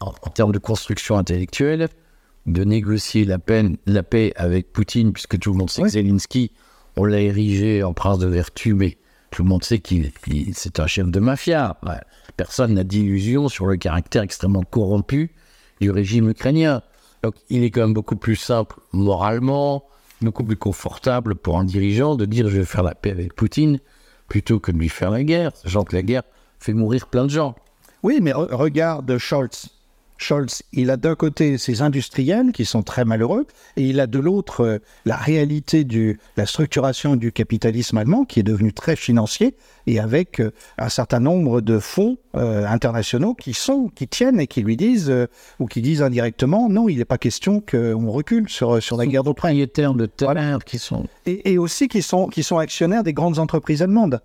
en, 0.00 0.08
en 0.22 0.30
termes 0.30 0.52
de 0.52 0.58
construction 0.58 1.16
intellectuelle 1.16 1.88
de 2.46 2.64
négocier 2.64 3.24
la, 3.24 3.38
peine, 3.38 3.76
la 3.86 4.02
paix 4.02 4.32
avec 4.34 4.72
Poutine, 4.72 5.12
puisque 5.12 5.38
tout 5.38 5.52
le 5.52 5.58
monde 5.58 5.70
sait 5.70 5.82
Ouais. 5.82 5.88
que 5.88 5.92
Zelensky, 5.92 6.50
on 6.96 7.04
l'a 7.04 7.20
érigé 7.20 7.84
en 7.84 7.92
prince 7.94 8.18
de 8.18 8.26
vertu, 8.26 8.74
mais 8.74 8.98
tout 9.30 9.44
le 9.44 9.48
monde 9.48 9.62
sait 9.62 9.78
qu'il 9.78 10.10
c'est 10.52 10.80
un 10.80 10.88
chef 10.88 11.06
de 11.06 11.20
mafia. 11.20 11.78
Ouais. 11.84 12.00
Personne 12.36 12.74
n'a 12.74 12.82
d'illusion 12.82 13.48
sur 13.48 13.66
le 13.66 13.76
caractère 13.76 14.22
extrêmement 14.22 14.62
corrompu 14.64 15.30
du 15.80 15.90
régime 15.92 16.28
ukrainien. 16.30 16.82
Donc 17.22 17.36
il 17.48 17.62
est 17.62 17.70
quand 17.70 17.82
même 17.82 17.94
beaucoup 17.94 18.16
plus 18.16 18.34
simple 18.36 18.80
moralement, 18.92 19.84
beaucoup 20.20 20.42
plus 20.42 20.56
confortable 20.56 21.36
pour 21.36 21.56
un 21.58 21.64
dirigeant 21.64 22.16
de 22.16 22.24
dire 22.24 22.48
je 22.48 22.58
vais 22.58 22.64
faire 22.64 22.82
la 22.82 22.96
paix 22.96 23.12
avec 23.12 23.34
Poutine 23.34 23.78
plutôt 24.26 24.58
que 24.58 24.72
de 24.72 24.78
lui 24.78 24.88
faire 24.88 25.10
la 25.12 25.22
guerre, 25.22 25.52
sachant 25.56 25.84
que 25.84 25.94
la 25.94 26.02
guerre 26.02 26.24
fait 26.62 26.74
mourir 26.74 27.06
plein 27.08 27.24
de 27.24 27.30
gens. 27.30 27.54
Oui, 28.02 28.18
mais 28.22 28.32
re- 28.32 28.52
regarde 28.54 29.18
Scholz. 29.18 29.68
Scholz, 30.18 30.62
il 30.72 30.90
a 30.90 30.96
d'un 30.96 31.16
côté 31.16 31.58
ces 31.58 31.82
industriels 31.82 32.52
qui 32.52 32.64
sont 32.64 32.84
très 32.84 33.04
malheureux, 33.04 33.44
et 33.76 33.82
il 33.82 33.98
a 33.98 34.06
de 34.06 34.20
l'autre 34.20 34.60
euh, 34.60 34.78
la 35.04 35.16
réalité 35.16 35.82
de 35.82 36.16
la 36.36 36.46
structuration 36.46 37.16
du 37.16 37.32
capitalisme 37.32 37.98
allemand 37.98 38.24
qui 38.24 38.38
est 38.38 38.44
devenu 38.44 38.72
très 38.72 38.94
financier, 38.94 39.56
et 39.88 39.98
avec 39.98 40.40
euh, 40.40 40.52
un 40.78 40.88
certain 40.88 41.18
nombre 41.18 41.60
de 41.60 41.80
fonds 41.80 42.18
euh, 42.36 42.64
internationaux 42.68 43.34
qui 43.34 43.52
sont, 43.52 43.90
qui 43.92 44.06
tiennent 44.06 44.38
et 44.38 44.46
qui 44.46 44.62
lui 44.62 44.76
disent, 44.76 45.12
ou 45.58 45.66
qui 45.66 45.82
disent 45.82 46.02
indirectement, 46.02 46.68
non, 46.68 46.88
il 46.88 46.98
n'est 46.98 47.04
pas 47.04 47.18
question 47.18 47.60
qu'on 47.60 48.08
recule 48.08 48.48
sur, 48.48 48.80
sur 48.80 48.96
la 48.96 49.06
guerre 49.06 49.24
d'Ukraine. 49.24 49.56
Propriétaires 49.56 49.94
de 49.94 50.06
terres 50.06 50.64
qui 50.64 50.78
sont 50.78 51.06
Et, 51.26 51.52
et 51.52 51.58
aussi 51.58 51.88
qui 51.88 52.00
sont, 52.00 52.28
qui 52.28 52.44
sont 52.44 52.58
actionnaires 52.58 53.02
des 53.02 53.12
grandes 53.12 53.40
entreprises 53.40 53.82
allemandes. 53.82 54.20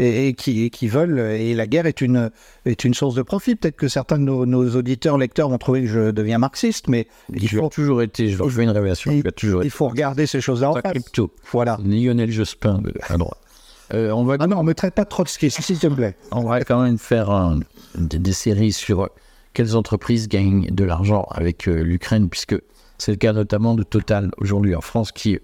Et, 0.00 0.28
et 0.28 0.34
qui, 0.34 0.62
et 0.64 0.70
qui 0.70 0.86
veulent, 0.86 1.18
et 1.18 1.54
la 1.54 1.66
guerre 1.66 1.86
est 1.86 2.00
une, 2.00 2.30
est 2.66 2.84
une 2.84 2.94
source 2.94 3.16
de 3.16 3.22
profit. 3.22 3.56
Peut-être 3.56 3.74
que 3.76 3.88
certains 3.88 4.16
de 4.18 4.22
nos, 4.22 4.46
nos 4.46 4.76
auditeurs, 4.76 5.18
lecteurs 5.18 5.48
vont 5.48 5.58
trouver 5.58 5.80
que 5.82 5.88
je 5.88 6.10
deviens 6.12 6.38
marxiste, 6.38 6.86
mais 6.86 7.08
il 7.34 7.48
faut, 7.48 7.68
toujours 7.68 8.00
été, 8.02 8.28
je 8.28 8.44
fais 8.48 8.62
une 8.62 8.70
révélation, 8.70 9.10
il- 9.10 9.24
toujours 9.32 9.64
il 9.64 9.70
faut 9.70 9.88
regarder 9.88 10.26
ces 10.26 10.40
choses-là 10.40 10.70
en 10.70 10.74
face. 10.74 10.82
crypto. 10.92 11.32
Voilà. 11.50 11.78
Lionel 11.84 12.30
Jospin 12.30 12.78
de- 12.78 12.94
à 13.08 13.16
droite. 13.16 13.38
Euh, 13.92 14.10
on, 14.12 14.22
va, 14.24 14.36
Ah 14.38 14.46
non, 14.46 14.62
me 14.62 14.72
traite 14.74 14.94
pas 14.94 15.02
de 15.02 15.08
trotskiste, 15.08 15.60
s'il 15.62 15.78
te 15.80 15.88
plaît. 15.88 16.14
on 16.30 16.42
va 16.44 16.62
quand 16.62 16.80
même 16.82 16.98
faire 16.98 17.30
un- 17.30 17.58
des, 17.96 18.20
des 18.20 18.32
séries 18.32 18.72
sur 18.72 19.08
quelles 19.54 19.74
entreprises 19.74 20.28
gagnent 20.28 20.68
de 20.70 20.84
l'argent 20.84 21.26
avec 21.32 21.66
euh, 21.66 21.82
l'Ukraine, 21.82 22.28
puisque 22.28 22.54
c'est 22.98 23.10
le 23.10 23.16
cas 23.16 23.32
notamment 23.32 23.74
de 23.74 23.82
Total 23.82 24.30
aujourd'hui 24.38 24.76
en 24.76 24.80
France, 24.80 25.10
qui, 25.10 25.38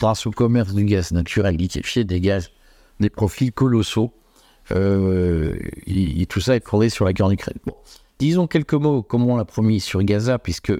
grâce 0.00 0.26
au 0.26 0.32
commerce 0.32 0.74
du 0.74 0.84
gaz 0.84 1.12
naturel 1.12 1.54
liquéfié, 1.56 2.02
dégage 2.04 2.50
des 3.00 3.10
profits 3.10 3.52
colossaux. 3.52 4.12
Euh, 4.72 5.56
tout 6.28 6.40
ça 6.40 6.56
est 6.56 6.66
fondé 6.66 6.88
sur 6.88 7.04
la 7.04 7.12
guerre 7.12 7.26
en 7.26 7.30
Ukraine. 7.30 7.58
Bon. 7.66 7.74
Disons 8.18 8.46
quelques 8.46 8.74
mots, 8.74 9.02
comme 9.02 9.28
on 9.28 9.36
l'a 9.36 9.44
promis, 9.44 9.80
sur 9.80 10.02
Gaza, 10.02 10.38
puisque 10.38 10.72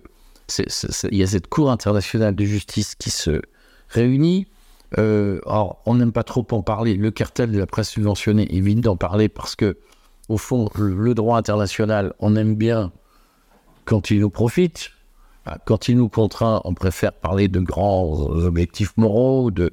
il 0.59 1.17
y 1.17 1.23
a 1.23 1.27
cette 1.27 1.49
Cour 1.49 1.71
internationale 1.71 2.35
de 2.35 2.45
justice 2.45 2.95
qui 2.95 3.11
se 3.11 3.41
réunit. 3.89 4.47
Euh, 4.99 5.41
alors, 5.47 5.81
on 5.87 5.95
n'aime 5.95 6.13
pas 6.13 6.25
trop 6.25 6.47
en 6.51 6.63
parler. 6.63 6.95
Le 6.95 7.11
cartel 7.11 7.53
de 7.53 7.59
la 7.59 7.67
presse 7.67 7.91
subventionnée 7.91 8.55
évite 8.55 8.81
d'en 8.81 8.97
parler 8.97 9.29
parce 9.29 9.57
que, 9.57 9.79
au 10.29 10.37
fond, 10.37 10.69
le, 10.77 10.95
le 10.95 11.15
droit 11.15 11.39
international, 11.39 12.13
on 12.19 12.37
aime 12.37 12.55
bien 12.57 12.93
quand 13.85 14.11
il 14.11 14.21
nous 14.21 14.31
profite. 14.31 14.91
Ah, 15.47 15.59
Quand 15.65 15.89
il 15.89 15.97
nous 15.97 16.09
contraint, 16.09 16.61
on 16.65 16.75
préfère 16.75 17.13
parler 17.13 17.49
de 17.49 17.61
grands 17.61 18.13
objectifs 18.21 18.97
moraux, 18.97 19.51
de, 19.51 19.73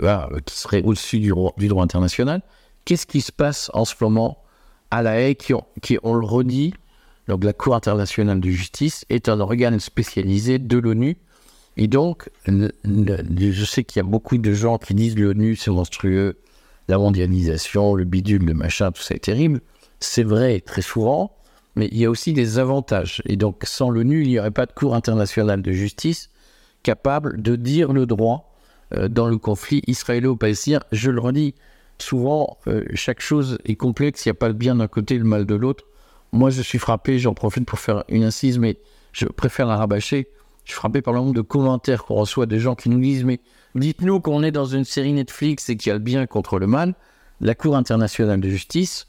voilà, 0.00 0.28
qui 0.44 0.56
seraient 0.56 0.82
au-dessus 0.82 1.18
du, 1.20 1.32
ro- 1.32 1.54
du 1.56 1.68
droit 1.68 1.84
international. 1.84 2.42
Qu'est-ce 2.84 3.06
qui 3.06 3.20
se 3.20 3.32
passe 3.32 3.70
en 3.74 3.84
ce 3.84 3.94
moment 4.00 4.38
à 4.90 5.02
La 5.02 5.18
Haye, 5.20 5.36
qui, 5.36 5.54
on- 5.54 5.64
qui, 5.82 5.98
on 6.02 6.14
le 6.14 6.26
redit, 6.26 6.74
donc 7.28 7.42
la 7.44 7.52
Cour 7.52 7.74
internationale 7.74 8.40
de 8.40 8.50
justice 8.50 9.04
est 9.08 9.28
un 9.28 9.40
organe 9.40 9.80
spécialisé 9.80 10.58
de 10.58 10.78
l'ONU. 10.78 11.16
Et 11.76 11.88
donc, 11.88 12.28
je 12.46 13.64
sais 13.64 13.82
qu'il 13.82 13.98
y 13.98 14.04
a 14.04 14.08
beaucoup 14.08 14.38
de 14.38 14.52
gens 14.52 14.78
qui 14.78 14.94
disent 14.94 15.18
l'ONU 15.18 15.56
c'est 15.56 15.70
monstrueux, 15.70 16.38
la 16.88 16.98
mondialisation, 16.98 17.94
le 17.94 18.04
bidule, 18.04 18.44
le 18.44 18.54
machin, 18.54 18.92
tout 18.92 19.02
ça 19.02 19.14
est 19.14 19.24
terrible. 19.24 19.60
C'est 20.00 20.22
vrai 20.22 20.60
très 20.60 20.82
souvent, 20.82 21.34
mais 21.76 21.88
il 21.90 21.98
y 21.98 22.04
a 22.04 22.10
aussi 22.10 22.32
des 22.32 22.58
avantages. 22.58 23.22
Et 23.26 23.36
donc, 23.36 23.62
sans 23.64 23.90
l'ONU, 23.90 24.22
il 24.22 24.28
n'y 24.28 24.38
aurait 24.38 24.50
pas 24.50 24.66
de 24.66 24.72
Cour 24.72 24.94
internationale 24.94 25.62
de 25.62 25.72
justice 25.72 26.28
capable 26.82 27.40
de 27.40 27.56
dire 27.56 27.92
le 27.92 28.04
droit 28.06 28.53
dans 29.08 29.28
le 29.28 29.38
conflit 29.38 29.82
israélo-palestinien. 29.86 30.80
Je 30.92 31.10
le 31.10 31.20
redis, 31.20 31.54
souvent, 31.98 32.58
euh, 32.66 32.84
chaque 32.94 33.20
chose 33.20 33.58
est 33.64 33.76
complexe, 33.76 34.24
il 34.24 34.28
n'y 34.28 34.32
a 34.32 34.34
pas 34.34 34.48
le 34.48 34.54
bien 34.54 34.76
d'un 34.76 34.88
côté 34.88 35.14
et 35.14 35.18
le 35.18 35.24
mal 35.24 35.44
de 35.46 35.54
l'autre. 35.54 35.84
moi, 36.32 36.50
je 36.50 36.62
suis 36.62 36.78
frappé, 36.78 37.18
j'en 37.18 37.34
profite 37.34 37.66
pour 37.66 37.78
faire 37.78 38.04
une 38.08 38.24
incise, 38.24 38.58
mais 38.58 38.78
je 39.12 39.26
préfère 39.26 39.66
la 39.66 39.76
rabâcher. 39.76 40.28
Je 40.64 40.72
suis 40.72 40.78
frappé 40.78 41.02
par 41.02 41.12
le 41.14 41.20
nombre 41.20 41.34
de 41.34 41.42
commentaires 41.42 42.04
qu'on 42.04 42.14
reçoit 42.14 42.46
des 42.46 42.58
gens 42.58 42.74
qui 42.74 42.88
nous 42.88 43.00
disent 43.00 43.24
Mais 43.24 43.38
dites-nous 43.74 44.20
qu'on 44.20 44.42
est 44.42 44.50
dans 44.50 44.64
une 44.64 44.84
série 44.84 45.12
Netflix 45.12 45.68
et 45.68 45.76
qu'il 45.76 45.90
y 45.90 45.92
a 45.92 45.94
le 45.94 46.00
bien 46.00 46.26
contre 46.26 46.58
le 46.58 46.66
mal. 46.66 46.94
La 47.40 47.54
Cour 47.54 47.76
internationale 47.76 48.40
de 48.40 48.48
justice, 48.48 49.06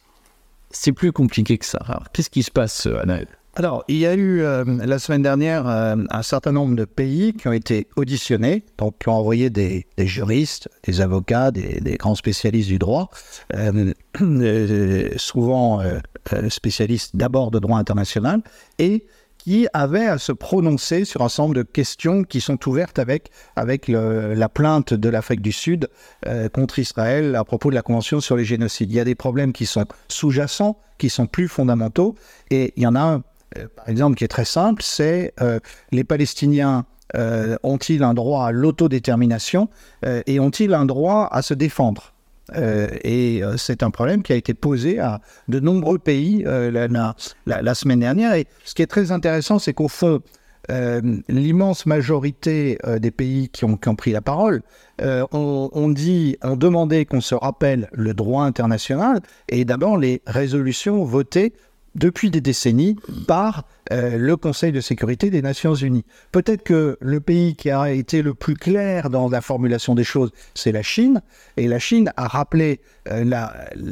c'est 0.70 0.92
plus 0.92 1.12
compliqué 1.12 1.58
que 1.58 1.66
ça. 1.66 2.04
Qu'est-ce 2.14 2.30
qui 2.30 2.44
se 2.44 2.52
passe, 2.52 2.88
Anaël? 2.88 3.28
Alors, 3.58 3.86
il 3.88 3.96
y 3.96 4.06
a 4.06 4.14
eu 4.16 4.42
euh, 4.42 4.66
la 4.66 5.00
semaine 5.00 5.22
dernière 5.22 5.66
euh, 5.66 5.96
un 6.10 6.22
certain 6.24 6.52
nombre 6.52 6.76
de 6.76 6.84
pays 6.84 7.34
qui 7.34 7.48
ont 7.48 7.54
été 7.54 7.88
auditionnés, 7.96 8.66
donc 8.78 8.98
qui 9.00 9.08
ont 9.08 9.14
envoyé 9.14 9.50
des, 9.50 9.86
juristes, 9.98 10.68
des 10.84 11.00
avocats, 11.00 11.52
des, 11.52 11.96
grands 11.98 12.16
spécialistes 12.16 12.68
du 12.68 12.80
droit, 12.80 13.10
euh, 13.54 13.94
souvent 15.18 15.82
spécialistes 16.50 17.16
d'abord 17.16 17.50
de 17.50 17.60
droit 17.60 17.78
international, 17.78 18.42
et 18.78 19.06
qui 19.38 19.68
avaient 19.74 20.08
à 20.08 20.18
se 20.18 20.34
prononcer 20.34 21.06
sur 21.06 21.22
un 21.22 21.28
nombre 21.38 21.54
de 21.54 21.64
questions 21.64 22.24
qui 22.24 22.42
sont 22.42 22.68
ouvertes 22.68 23.00
avec, 23.00 23.30
avec 23.56 23.88
la 23.88 24.50
plainte 24.50 24.94
de 24.94 25.08
l'Afrique 25.08 25.42
du 25.42 25.52
Sud 25.52 25.88
contre 26.52 26.80
Israël 26.80 27.36
à 27.36 27.44
propos 27.44 27.70
de 27.70 27.76
la 27.76 27.84
Convention 27.84 28.22
sur 28.22 28.36
les 28.36 28.44
génocides. 28.44 28.92
Il 28.92 28.96
y 28.96 29.00
a 29.00 29.04
des 29.04 29.14
problèmes 29.14 29.54
qui 29.54 29.68
sont 29.68 29.86
sous-jacents, 30.08 30.80
qui 30.98 31.12
sont 31.12 31.28
plus 31.28 31.48
fondamentaux, 31.48 32.16
et 32.50 32.74
il 32.76 32.84
y 32.84 32.88
en 32.88 32.96
a 32.96 33.02
un 33.02 33.24
par 33.76 33.90
exemple, 33.90 34.18
qui 34.18 34.24
est 34.24 34.30
très 34.30 34.46
simple, 34.46 34.82
c'est 34.84 35.34
euh, 35.42 35.60
les 35.92 36.04
Palestiniens 36.04 36.86
euh, 37.16 37.56
ont-ils 37.64 38.04
un 38.04 38.14
droit 38.14 38.48
à 38.48 38.52
l'autodétermination 38.52 39.70
et 40.28 40.40
ont-ils 40.40 40.74
un 40.74 40.86
droit 40.86 41.28
à 41.32 41.42
se 41.42 41.54
défendre? 41.54 42.14
Et 42.56 43.42
c'est 43.58 43.82
un 43.82 43.90
problème 43.90 44.22
qui 44.22 44.32
a 44.34 44.36
été 44.36 44.54
posé 44.54 45.00
à 45.00 45.22
de 45.48 45.60
nombreux 45.60 45.98
pays 45.98 46.46
la, 46.46 47.74
semaine 47.74 48.02
dernière. 48.02 48.34
Et 48.34 48.46
ce 48.66 48.76
qui 48.76 48.84
est 48.84 48.88
très 48.88 49.12
intéressant, 49.12 49.58
c'est 49.58 49.74
qu'au 49.74 49.88
fond, 49.88 50.22
l'immense 51.28 51.88
majorité 51.88 52.78
des 53.00 53.12
pays 53.12 53.50
qui 53.50 53.66
ont, 53.66 53.78
pris 53.78 54.12
la 54.12 54.22
parole 54.22 54.62
ont, 55.02 55.90
dit, 55.90 56.38
ont 56.44 56.56
demandé 56.56 57.06
qu'on 57.06 57.22
se 57.22 57.34
rappelle 57.34 57.90
le 57.94 58.14
droit 58.14 58.44
international 58.44 59.22
et 59.50 59.66
d'abord 59.66 59.98
les 59.98 60.22
résolutions 60.28 61.04
votées 61.04 61.54
depuis 61.96 62.30
des 62.30 62.42
décennies 62.42 62.98
par 63.28 63.64
euh, 63.92 64.18
le 64.18 64.38
Conseil 64.38 64.72
de 64.72 64.82
sécurité 64.82 65.30
des 65.30 65.42
Nations 65.42 65.74
Unies. 65.74 66.06
Peut-être 66.32 66.64
que 66.64 66.98
le 67.00 67.20
pays 67.20 67.56
qui 67.56 67.72
a 67.72 67.92
été 67.92 68.22
le 68.22 68.34
plus 68.34 68.56
clair 68.56 69.10
dans 69.10 69.30
la 69.30 69.42
formulation 69.42 69.96
des 69.96 70.04
choses, 70.04 70.32
c'est 70.54 70.72
la 70.72 70.84
Chine, 70.84 71.22
et 71.58 71.68
la 71.68 71.80
Chine 71.80 72.12
a 72.18 72.28
rappelé 72.28 72.82
euh, 73.10 73.24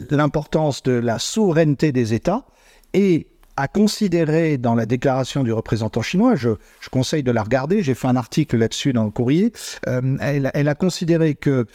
l'importance 0.09 0.83
de 0.83 0.91
la 0.91 1.19
souveraineté 1.19 1.91
des 1.91 2.13
États 2.13 2.45
et 2.93 3.27
a 3.55 3.67
considéré 3.67 4.57
dans 4.57 4.73
la 4.73 4.87
déclaration 4.87 5.43
du 5.43 5.53
représentant 5.53 6.01
chinois, 6.01 6.35
je, 6.35 6.49
conseille 6.91 7.21
de 7.21 7.31
la 7.31 7.43
regarder, 7.43 7.83
j'ai 7.83 7.93
fait 7.93 8.07
un 8.07 8.15
article 8.15 8.57
là-dessus 8.57 8.93
dans 8.93 9.03
le 9.03 9.11
courrier, 9.11 9.51
euh, 9.87 10.17
elle, 10.21 10.49
elle, 10.55 10.67
a 10.67 10.73
considéré 10.73 11.35
que 11.35 11.67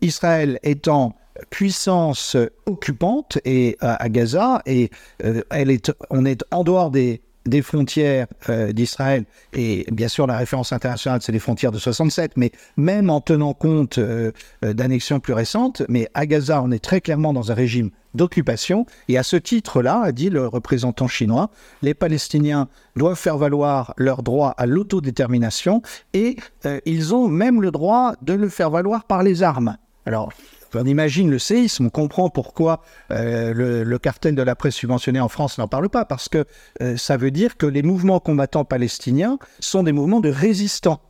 Israël 0.00 0.58
étant 0.64 1.14
puissance 1.50 2.36
occupante 2.66 3.38
et, 3.44 3.76
à, 3.80 4.08
Gaza 4.08 4.62
et 4.66 4.90
euh, 5.24 5.42
elle 5.50 5.70
est, 5.70 5.92
on 6.10 6.24
est 6.24 6.44
en 6.50 6.64
dehors 6.64 6.90
des, 6.90 7.20
des 7.46 7.62
frontières 7.62 8.26
euh, 8.48 8.72
d'Israël, 8.72 9.24
et 9.52 9.84
bien 9.92 10.08
sûr 10.08 10.26
la 10.26 10.38
référence 10.38 10.72
internationale 10.72 11.20
c'est 11.22 11.32
les 11.32 11.38
frontières 11.38 11.72
de 11.72 11.78
67, 11.78 12.32
mais 12.36 12.52
même 12.76 13.10
en 13.10 13.20
tenant 13.20 13.52
compte 13.52 13.98
euh, 13.98 14.32
d'annexions 14.62 15.20
plus 15.20 15.32
récentes, 15.32 15.82
mais 15.88 16.08
à 16.14 16.26
Gaza 16.26 16.62
on 16.62 16.70
est 16.70 16.82
très 16.82 17.00
clairement 17.00 17.32
dans 17.32 17.50
un 17.50 17.54
régime 17.54 17.90
d'occupation, 18.14 18.86
et 19.08 19.18
à 19.18 19.24
ce 19.24 19.34
titre-là, 19.34 20.02
a 20.04 20.12
dit 20.12 20.30
le 20.30 20.46
représentant 20.46 21.08
chinois, 21.08 21.50
les 21.82 21.94
Palestiniens 21.94 22.68
doivent 22.94 23.18
faire 23.18 23.38
valoir 23.38 23.92
leur 23.96 24.22
droit 24.22 24.54
à 24.56 24.66
l'autodétermination, 24.66 25.82
et 26.12 26.36
ils 26.84 27.12
ont 27.12 27.26
même 27.26 27.60
le 27.60 27.72
droit 27.72 28.14
de 28.22 28.34
le 28.34 28.48
faire 28.48 28.70
valoir 28.70 29.02
par 29.02 29.24
les 29.24 29.42
armes. 29.42 29.76
Alors, 30.06 30.32
on 30.76 30.84
imagine 30.84 31.30
le 31.30 31.38
séisme, 31.38 31.86
on 31.86 31.90
comprend 31.90 32.30
pourquoi 32.30 32.82
euh, 33.10 33.84
le, 33.84 33.98
cartel 33.98 34.34
de 34.34 34.42
la 34.42 34.54
presse 34.54 34.74
subventionnée 34.74 35.20
en 35.20 35.28
France 35.28 35.58
n'en 35.58 35.68
parle 35.68 35.88
pas, 35.88 36.04
parce 36.04 36.28
que 36.28 36.44
euh, 36.82 36.96
ça 36.96 37.16
veut 37.16 37.30
dire 37.30 37.56
que 37.56 37.66
les 37.66 37.82
mouvements 37.82 38.20
combattants 38.20 38.64
palestiniens 38.64 39.38
sont 39.60 39.82
des 39.82 39.92
mouvements 39.92 40.20
de 40.20 40.30
résistants 40.30 41.00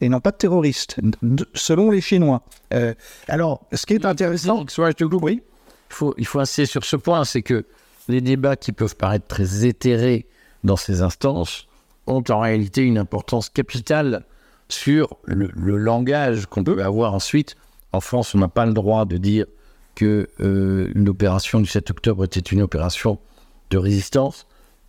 et 0.00 0.08
non 0.08 0.20
pas 0.20 0.32
de 0.32 0.36
terroristes, 0.36 0.96
selon 1.54 1.90
les 1.90 2.00
Chinois. 2.00 2.42
Euh, 2.74 2.92
alors, 3.28 3.64
ce 3.72 3.86
qui 3.86 3.94
est 3.94 4.04
intéressant... 4.04 4.64
Oui. 5.22 5.42
Il 5.90 5.94
faut, 5.94 6.14
il 6.18 6.26
faut 6.26 6.40
insister 6.40 6.66
sur 6.66 6.84
ce 6.84 6.96
point, 6.96 7.24
c'est 7.24 7.42
que 7.42 7.64
les 8.08 8.20
débats 8.20 8.56
qui 8.56 8.72
peuvent 8.72 8.96
paraître 8.96 9.26
très 9.26 9.64
éthérés 9.64 10.26
dans 10.64 10.76
ces 10.76 11.02
instances 11.02 11.68
ont 12.06 12.24
en 12.30 12.40
réalité 12.40 12.82
une 12.82 12.98
importance 12.98 13.48
capitale 13.48 14.24
sur 14.68 15.18
le, 15.24 15.50
le 15.54 15.76
langage 15.76 16.46
qu'on 16.46 16.64
peut 16.64 16.82
avoir 16.82 17.14
ensuite 17.14 17.56
en 17.92 18.00
France, 18.00 18.34
on 18.34 18.38
n'a 18.38 18.48
pas 18.48 18.66
le 18.66 18.72
droit 18.72 19.04
de 19.04 19.16
dire 19.16 19.46
que 19.94 20.28
euh, 20.40 20.90
l'opération 20.94 21.60
du 21.60 21.68
7 21.68 21.90
octobre 21.90 22.24
était 22.24 22.40
une 22.40 22.62
opération 22.62 23.18
de 23.70 23.78
résistance, 23.78 24.46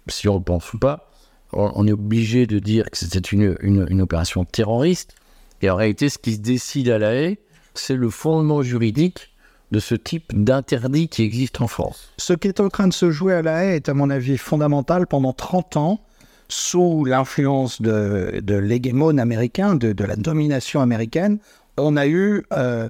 si 0.07 0.27
on 0.29 0.35
ne 0.35 0.43
pense 0.43 0.73
ou 0.73 0.79
pas. 0.79 1.09
On, 1.55 1.85
est 1.85 1.91
obligé 1.91 2.47
de 2.47 2.57
dire 2.57 2.89
que 2.89 2.97
c'était 2.97 3.19
une, 3.19 3.55
une, 3.61 4.01
opération 4.01 4.43
terroriste. 4.43 5.13
Et 5.61 5.69
en 5.69 5.75
réalité, 5.75 6.09
ce 6.09 6.17
qui 6.17 6.33
se 6.33 6.39
décide 6.39 6.89
à 6.89 6.97
la 6.97 7.13
haie, 7.13 7.37
c'est 7.75 7.95
le 7.95 8.09
fondement 8.09 8.63
juridique 8.63 9.29
de 9.71 9.79
ce 9.79 9.93
type 9.93 10.33
d'interdit 10.33 11.09
qui 11.09 11.21
existe 11.21 11.61
en 11.61 11.67
France. 11.67 12.11
Ce 12.17 12.33
qui 12.33 12.47
est 12.47 12.59
en 12.59 12.69
train 12.69 12.87
de 12.87 12.93
se 12.93 13.11
jouer 13.11 13.33
à 13.33 13.43
la 13.43 13.65
haie 13.65 13.75
est, 13.75 13.87
à 13.87 13.93
mon 13.93 14.09
avis, 14.09 14.37
fondamental. 14.37 15.05
Pendant 15.05 15.31
30 15.31 15.77
ans, 15.77 16.01
sous 16.47 17.05
l'influence 17.05 17.83
de, 17.83 18.39
de 18.41 18.55
l'hégémone 18.55 19.19
américain, 19.19 19.75
de, 19.75 19.93
de, 19.93 20.03
la 20.03 20.15
domination 20.15 20.81
américaine, 20.81 21.37
on 21.77 21.97
a 21.97 22.07
eu 22.07 22.43
euh, 22.53 22.89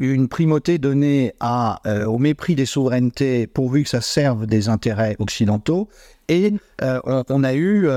une 0.00 0.28
primauté 0.28 0.78
donnée 0.78 1.34
euh, 1.42 2.04
au 2.06 2.18
mépris 2.18 2.54
des 2.54 2.66
souverainetés 2.66 3.46
pourvu 3.46 3.84
que 3.84 3.88
ça 3.88 4.00
serve 4.00 4.46
des 4.46 4.68
intérêts 4.68 5.16
occidentaux. 5.18 5.88
Et 6.28 6.54
euh, 6.82 7.00
on, 7.28 7.44
a 7.44 7.54
eu 7.54 7.88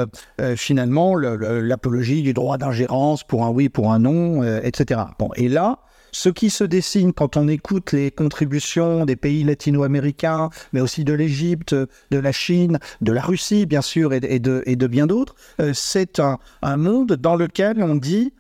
finalement 0.57 1.15
l'apologie 1.15 2.21
du 2.21 2.33
droit 2.33 2.57
d'ingérence 2.57 3.23
pour 3.23 3.45
un 3.45 3.49
oui, 3.49 3.69
pour 3.69 3.93
un 3.93 3.99
non, 3.99 4.43
etc. 4.43 5.01
Bon, 5.19 5.29
et 5.35 5.47
là, 5.47 5.79
ce 6.11 6.27
qui 6.29 6.49
se 6.49 6.63
dessine 6.63 7.13
quand 7.13 7.37
on 7.37 7.47
écoute 7.47 7.93
les 7.93 8.11
contributions 8.11 9.05
des 9.05 9.15
pays 9.15 9.43
latino-américains, 9.43 10.49
mais 10.73 10.81
aussi 10.81 11.05
de 11.05 11.13
l'Égypte, 11.13 11.73
de 11.73 12.17
la 12.17 12.31
Chine, 12.33 12.79
de 13.01 13.11
la 13.13 13.21
Russie, 13.21 13.65
bien 13.65 13.81
sûr, 13.81 14.11
et, 14.11 14.39
de, 14.39 14.87
bien 14.87 15.07
d'autres, 15.07 15.35
c'est 15.73 16.19
un, 16.19 16.37
monde 16.77 17.13
dans 17.13 17.35
lequel 17.35 17.81
on 17.81 17.95
dit 17.95 18.33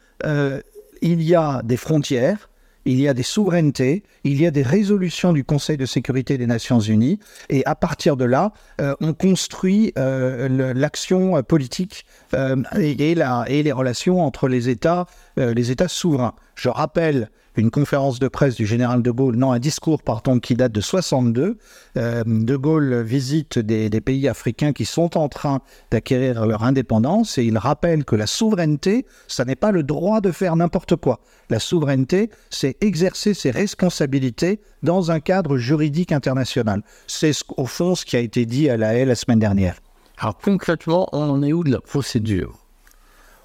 il 1.01 1.21
y 1.21 1.35
a 1.35 1.61
des 1.63 1.77
frontières, 1.77 2.49
il 2.85 3.01
y 3.01 3.07
a 3.07 3.13
des 3.13 3.23
souverainetés, 3.23 4.03
il 4.23 4.39
y 4.39 4.45
a 4.45 4.51
des 4.51 4.61
résolutions 4.61 5.33
du 5.33 5.43
Conseil 5.43 5.75
de 5.77 5.85
sécurité 5.85 6.37
des 6.37 6.47
Nations 6.47 6.79
Unies, 6.79 7.19
et 7.49 7.65
à 7.65 7.75
partir 7.75 8.15
de 8.15 8.25
là, 8.25 8.53
euh, 8.79 8.95
on 9.01 9.13
construit 9.13 9.91
euh, 9.97 10.73
l'action 10.73 11.41
politique 11.43 12.05
euh, 12.33 12.61
et, 12.79 13.11
et, 13.11 13.63
les 13.63 13.71
relations 13.71 14.21
entre 14.21 14.47
les 14.47 14.69
États, 14.69 15.07
les 15.37 15.71
États 15.71 15.87
souverains. 15.87 16.35
Je 16.55 16.69
rappelle 16.69 17.29
une 17.57 17.71
conférence 17.71 18.19
de 18.19 18.27
presse 18.27 18.55
du 18.55 18.65
général 18.65 19.01
de 19.01 19.11
Gaulle, 19.11 19.35
non, 19.35 19.51
un 19.51 19.59
discours, 19.59 20.01
pardon, 20.01 20.39
qui 20.39 20.55
date 20.55 20.71
de 20.71 20.81
62. 20.81 21.57
Euh, 21.97 22.23
de 22.25 22.55
Gaulle 22.55 23.01
visite 23.01 23.59
des, 23.59 23.89
pays 24.01 24.27
africains 24.27 24.73
qui 24.73 24.85
sont 24.85 25.17
en 25.17 25.29
train 25.29 25.61
d'acquérir 25.89 26.45
leur 26.45 26.63
indépendance 26.63 27.37
et 27.37 27.43
il 27.43 27.57
rappelle 27.57 28.03
que 28.03 28.15
la 28.15 28.27
souveraineté, 28.27 29.05
ça 29.27 29.45
n'est 29.45 29.55
pas 29.55 29.71
le 29.71 29.83
droit 29.83 30.21
de 30.21 30.31
faire 30.31 30.55
n'importe 30.55 30.95
quoi. 30.95 31.19
La 31.49 31.59
souveraineté, 31.59 32.29
c'est 32.49 32.77
exercer 32.81 33.33
ses 33.33 33.51
responsabilités 33.51 34.59
dans 34.83 35.11
un 35.11 35.19
cadre 35.19 35.57
juridique 35.57 36.11
international. 36.11 36.83
C'est 37.07 37.31
au 37.57 37.65
fond 37.65 37.95
ce 37.95 38.05
qui 38.05 38.15
a 38.15 38.19
été 38.19 38.45
dit 38.45 38.69
à 38.69 38.77
la 38.77 38.95
haie 38.95 39.05
la 39.05 39.15
semaine 39.15 39.39
dernière. 39.39 39.79
Alors 40.17 40.37
concrètement, 40.37 41.09
on 41.11 41.29
en 41.29 41.43
est 41.43 41.53
où 41.53 41.63
de 41.63 41.71
la 41.71 41.81
procédure? 41.81 42.64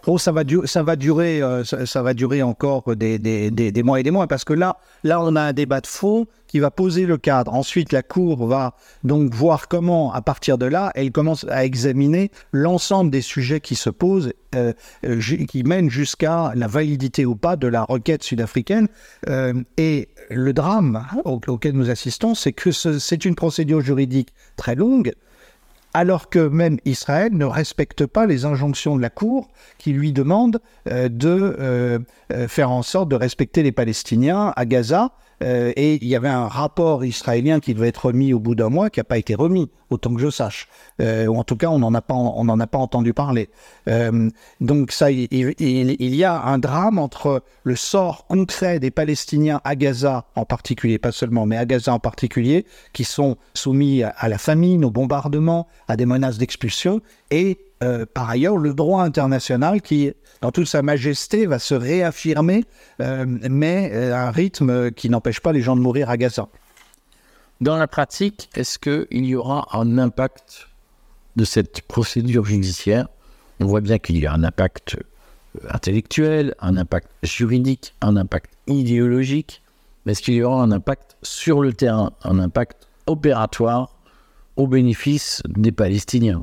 Oh, 0.07 0.19
ça 0.19 0.33
va, 0.33 0.45
durer, 0.45 1.43
euh, 1.43 1.65
ça, 1.65 2.03
va 2.03 2.15
durer 2.15 2.43
encore 2.43 2.97
des, 2.97 3.83
mois 3.85 4.01
et 4.01 4.03
des 4.03 4.11
mois, 4.11 4.27
parce 4.27 4.45
que 4.45 4.53
là, 4.53 4.79
là, 5.05 5.21
on 5.21 5.37
a 5.37 5.43
un 5.43 5.53
débat 5.53 5.81
de 5.81 5.87
fond 5.87 6.27
qui 6.47 6.59
va 6.59 6.71
poser 6.71 7.07
le 7.07 7.17
cadre. 7.17 7.53
Ensuite, 7.55 7.93
la 7.93 8.03
Cour 8.03 8.47
va 8.47 8.75
donc 9.05 9.33
voir 9.35 9.69
comment, 9.69 10.13
à 10.13 10.23
partir 10.23 10.59
de 10.59 10.67
là, 10.67 10.91
elle 10.95 11.13
commence 11.13 11.47
à 11.49 11.65
examiner 11.65 12.31
l'ensemble 12.53 13.11
des 13.11 13.21
sujets 13.21 13.61
qui 13.61 13.75
se 13.75 13.91
posent, 13.91 14.33
euh, 14.55 14.73
euh, 15.05 15.21
qui 15.21 15.63
mènent 15.63 15.91
jusqu'à 15.91 16.53
la 16.55 16.67
validité 16.67 17.27
ou 17.27 17.37
pas 17.37 17.57
de 17.57 17.69
la 17.69 17.85
requête 17.85 18.23
sud-africaine. 18.23 18.89
et 19.77 20.09
le 20.31 20.53
drame 20.53 21.07
auquel 21.25 21.75
nous 21.75 21.91
assistons, 21.91 22.35
c'est 22.35 22.53
que 22.53 22.71
c'est 22.71 23.25
une 23.25 23.35
procédure 23.35 23.81
juridique 23.81 24.29
très 24.57 24.75
longue 24.75 25.13
alors 25.95 26.29
que 26.29 26.49
même 26.49 26.79
Israël 26.85 27.33
ne 27.33 27.45
respecte 27.45 28.07
pas 28.07 28.27
les 28.27 28.45
injonctions 28.45 28.97
de 28.97 29.03
la 29.03 29.11
Cour 29.11 29.49
qui 29.79 29.93
lui 29.93 30.13
demande 30.13 30.61
euh, 30.89 31.09
de 31.09 31.57
euh, 31.59 31.99
euh, 32.33 32.49
faire 32.49 32.71
en 32.71 32.83
sorte 32.83 33.09
de 33.09 33.17
respecter 33.17 33.63
les 33.63 33.73
Palestiniens 33.73 34.53
à 34.57 34.65
Gaza 34.67 35.13
Euh, 35.43 35.73
et 35.77 35.95
il 35.95 36.07
y 36.07 36.17
avait 36.17 36.29
un 36.29 36.49
rapport 36.49 37.05
israélien 37.05 37.61
qui 37.61 37.75
devait 37.75 37.89
être 37.89 38.07
remis 38.07 38.33
au 38.33 38.39
bout 38.39 38.55
d'un 38.55 38.69
mois, 38.69 38.91
qui 38.91 39.01
n'a 39.01 39.05
pas 39.05 39.19
été 39.19 39.35
remis, 39.35 39.71
autant 39.89 40.15
que 40.15 40.21
je 40.21 40.31
sache. 40.31 40.69
Euh, 41.01 41.27
ou 41.27 41.37
en 41.37 41.45
tout 41.45 41.57
cas, 41.57 41.69
on 41.69 41.79
n'en 41.79 41.95
a 41.95 42.01
pas, 42.03 42.67
pas 42.67 42.79
entendu 42.79 43.15
parler. 43.15 43.49
Euh, 43.89 44.29
donc 44.61 44.93
ça, 44.93 45.11
il, 45.11 45.29
y 45.99 46.25
a 46.25 46.43
un 46.43 46.59
drame 46.59 46.99
entre 46.99 47.43
le 47.65 47.77
sort 47.77 48.27
concret 48.27 48.81
des 48.81 48.91
Palestiniens 48.91 49.61
à 49.65 49.77
Gaza 49.77 50.27
en 50.35 50.45
particulier, 50.45 50.99
pas 50.99 51.13
seulement, 51.13 51.47
mais 51.47 51.57
à 51.57 51.65
Gaza 51.65 51.95
en 51.95 52.01
particulier, 52.01 52.67
qui 52.93 53.05
sont 53.05 53.37
soumis 53.55 54.03
à, 54.03 54.29
la 54.29 54.39
famine, 54.39 54.85
au 54.85 54.91
bombardement, 54.91 55.67
à 55.89 55.97
des 55.97 56.07
menaces 56.07 56.39
d'expulsion, 56.39 57.01
et 57.31 57.59
euh, 57.83 58.05
par 58.13 58.29
ailleurs 58.29 58.57
le 58.57 58.75
droit 58.75 59.03
international 59.03 59.81
qui, 59.81 60.13
dans 60.43 60.53
toute 60.53 60.67
sa 60.67 60.83
majesté, 60.83 61.47
va 61.47 61.59
se 61.59 61.75
réaffirmer, 61.75 62.65
euh, 63.01 63.25
mais 63.27 63.91
euh, 63.93 64.15
un 64.15 64.31
rythme 64.31 64.91
qui 64.91 65.09
n'empêche 65.09 65.41
pas 65.41 65.53
les 65.53 65.63
gens 65.63 65.77
de 65.77 65.81
mourir 65.81 66.11
à 66.11 66.17
Gaza. 66.17 66.49
Dans 67.61 67.77
la 67.77 67.87
pratique, 67.87 68.49
est-ce 68.55 68.79
qu'il 68.79 69.25
y 69.25 69.35
aura 69.35 69.69
un 69.73 69.99
impact 69.99 70.69
de 71.37 71.45
cette 71.45 71.83
procédure 71.83 72.45
judiciaire? 72.45 73.09
On 73.61 73.67
voit 73.67 73.83
bien 73.83 73.99
qu'il 73.99 74.19
y 74.19 74.27
a 74.27 74.33
un 74.33 74.45
impact 74.45 74.97
euh, 74.97 75.69
intellectuel, 75.71 76.55
un 76.61 76.77
impact 76.77 77.09
juridique, 77.23 77.95
un 78.01 78.17
impact 78.17 78.51
idéologique, 78.67 79.63
mais 80.05 80.13
est-ce 80.13 80.23
qu'il 80.23 80.35
y 80.35 80.43
aura 80.43 80.63
un 80.63 80.73
impact 80.73 81.17
sur 81.23 81.61
le 81.61 81.75
terrain, 81.75 82.13
un 82.25 82.39
impact 82.39 82.89
opératoire 83.07 83.95
au 84.57 84.67
bénéfice 84.67 85.43
des 85.49 85.73
Palestiniens? 85.73 86.43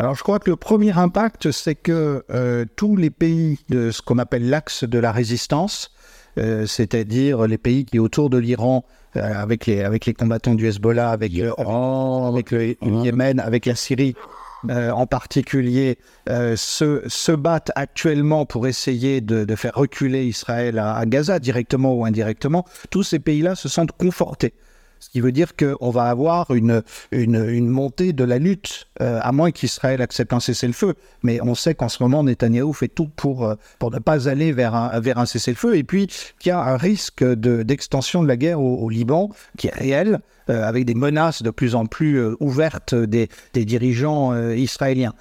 Alors 0.00 0.14
je 0.14 0.22
crois 0.22 0.38
que 0.38 0.48
le 0.48 0.56
premier 0.56 0.96
impact, 0.96 1.50
c'est 1.50 1.74
que 1.74 2.24
euh, 2.30 2.64
tous 2.76 2.94
les 2.96 3.10
pays 3.10 3.58
de 3.68 3.90
ce 3.90 4.00
qu'on 4.00 4.18
appelle 4.18 4.48
l'axe 4.48 4.84
de 4.84 4.98
la 4.98 5.10
résistance, 5.10 5.90
euh, 6.38 6.66
c'est-à-dire 6.66 7.48
les 7.48 7.58
pays 7.58 7.84
qui 7.84 7.98
autour 7.98 8.30
de 8.30 8.38
l'Iran, 8.38 8.84
euh, 9.16 9.20
avec, 9.34 9.66
les, 9.66 9.82
avec 9.82 10.06
les 10.06 10.14
combattants 10.14 10.54
du 10.54 10.68
Hezbollah, 10.68 11.10
avec, 11.10 11.32
le- 11.32 11.52
avec 11.58 12.50
le 12.52 12.76
Yémen, 13.02 13.40
avec 13.40 13.66
la 13.66 13.74
Syrie 13.74 14.14
euh, 14.70 14.90
en 14.90 15.06
particulier, 15.06 15.98
euh, 16.28 16.54
se, 16.56 17.02
se 17.08 17.32
battent 17.32 17.72
actuellement 17.74 18.46
pour 18.46 18.68
essayer 18.68 19.20
de, 19.20 19.44
de 19.44 19.54
faire 19.56 19.74
reculer 19.74 20.26
Israël 20.26 20.78
à, 20.78 20.94
à 20.94 21.06
Gaza, 21.06 21.40
directement 21.40 21.92
ou 21.94 22.04
indirectement, 22.04 22.64
tous 22.90 23.02
ces 23.02 23.18
pays-là 23.18 23.56
se 23.56 23.68
sentent 23.68 23.92
confortés. 23.92 24.54
Ce 25.00 25.08
qui 25.10 25.20
veut 25.20 25.32
dire 25.32 25.56
qu'on 25.56 25.90
va 25.90 26.04
avoir 26.04 26.50
une, 26.52 26.82
une, 27.12 27.68
montée 27.68 28.12
de 28.12 28.24
la 28.24 28.38
lutte, 28.38 28.88
euh, 29.00 29.20
à 29.22 29.32
moins 29.32 29.50
qu'Israël 29.50 30.02
accepte 30.02 30.32
un 30.32 30.40
cessez-le-feu. 30.40 30.94
Mais 31.22 31.40
on 31.42 31.54
sait 31.54 31.74
qu'en 31.74 31.88
ce 31.88 32.02
moment, 32.02 32.24
Netanyahou 32.24 32.72
fait 32.72 32.88
tout 32.88 33.08
pour, 33.08 33.44
euh, 33.44 33.54
pour 33.78 33.90
ne 33.90 33.98
pas 33.98 34.28
aller 34.28 34.52
vers 34.52 34.74
un, 34.74 35.00
vers 35.00 35.18
un 35.18 35.26
cessez-le-feu. 35.26 35.76
Et 35.76 35.84
puis 35.84 36.08
qu'il 36.38 36.50
y 36.50 36.52
a 36.52 36.60
un 36.60 36.76
risque 36.76 37.22
de- 37.24 37.62
d'extension 37.62 38.22
de, 38.22 38.28
la 38.28 38.36
guerre 38.36 38.60
au, 38.60 38.88
Liban, 38.88 39.30
qui 39.56 39.68
est 39.68 39.74
réel, 39.74 40.20
euh, 40.50 40.66
avec 40.66 40.84
des 40.84 40.94
menaces 40.94 41.42
de 41.42 41.50
plus 41.50 41.74
en 41.74 41.86
plus 41.86 42.20
ouvertes 42.40 42.94
des, 42.94 43.28
des 43.52 43.64
dirigeants 43.64 44.36
israéliens. 44.52 45.14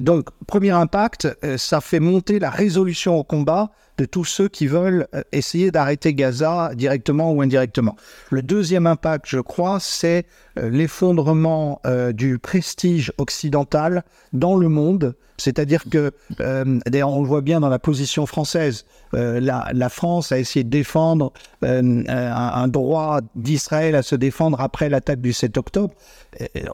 Donc, 0.00 0.28
premier 0.46 0.70
impact, 0.70 1.28
ça 1.56 1.80
fait 1.80 2.00
monter 2.00 2.38
la 2.38 2.50
résolution 2.50 3.16
au 3.16 3.24
combat 3.24 3.70
de 3.98 4.04
tous 4.04 4.24
ceux 4.24 4.48
qui 4.48 4.66
veulent 4.66 5.06
euh, 5.14 5.22
essayer 5.32 5.70
d'arrêter 5.70 6.14
Gaza 6.14 6.72
directement 6.74 7.32
ou 7.32 7.42
indirectement. 7.42 7.96
Le 8.30 8.42
deuxième 8.42 8.86
impact, 8.86 9.26
je 9.28 9.40
crois, 9.40 9.78
c'est 9.80 10.26
euh, 10.58 10.68
l'effondrement 10.68 11.80
euh, 11.86 12.12
du 12.12 12.38
prestige 12.38 13.12
occidental 13.18 14.04
dans 14.32 14.56
le 14.56 14.68
monde. 14.68 15.14
C'est-à-dire 15.38 15.84
que, 15.90 16.12
euh, 16.40 16.78
d'ailleurs, 16.86 17.10
on 17.10 17.22
le 17.22 17.28
voit 17.28 17.40
bien 17.40 17.60
dans 17.60 17.68
la 17.68 17.78
position 17.78 18.26
française, 18.26 18.84
euh, 19.14 19.40
la, 19.40 19.88
France 19.88 20.32
a 20.32 20.38
essayé 20.38 20.64
de 20.64 20.70
défendre 20.70 21.32
euh, 21.64 22.02
un, 22.06 22.68
droit 22.68 23.20
d'Israël 23.34 23.94
à 23.94 24.02
se 24.02 24.16
défendre 24.16 24.60
après 24.60 24.88
l'attaque 24.88 25.20
du 25.20 25.32
7 25.32 25.56
octobre. 25.58 25.94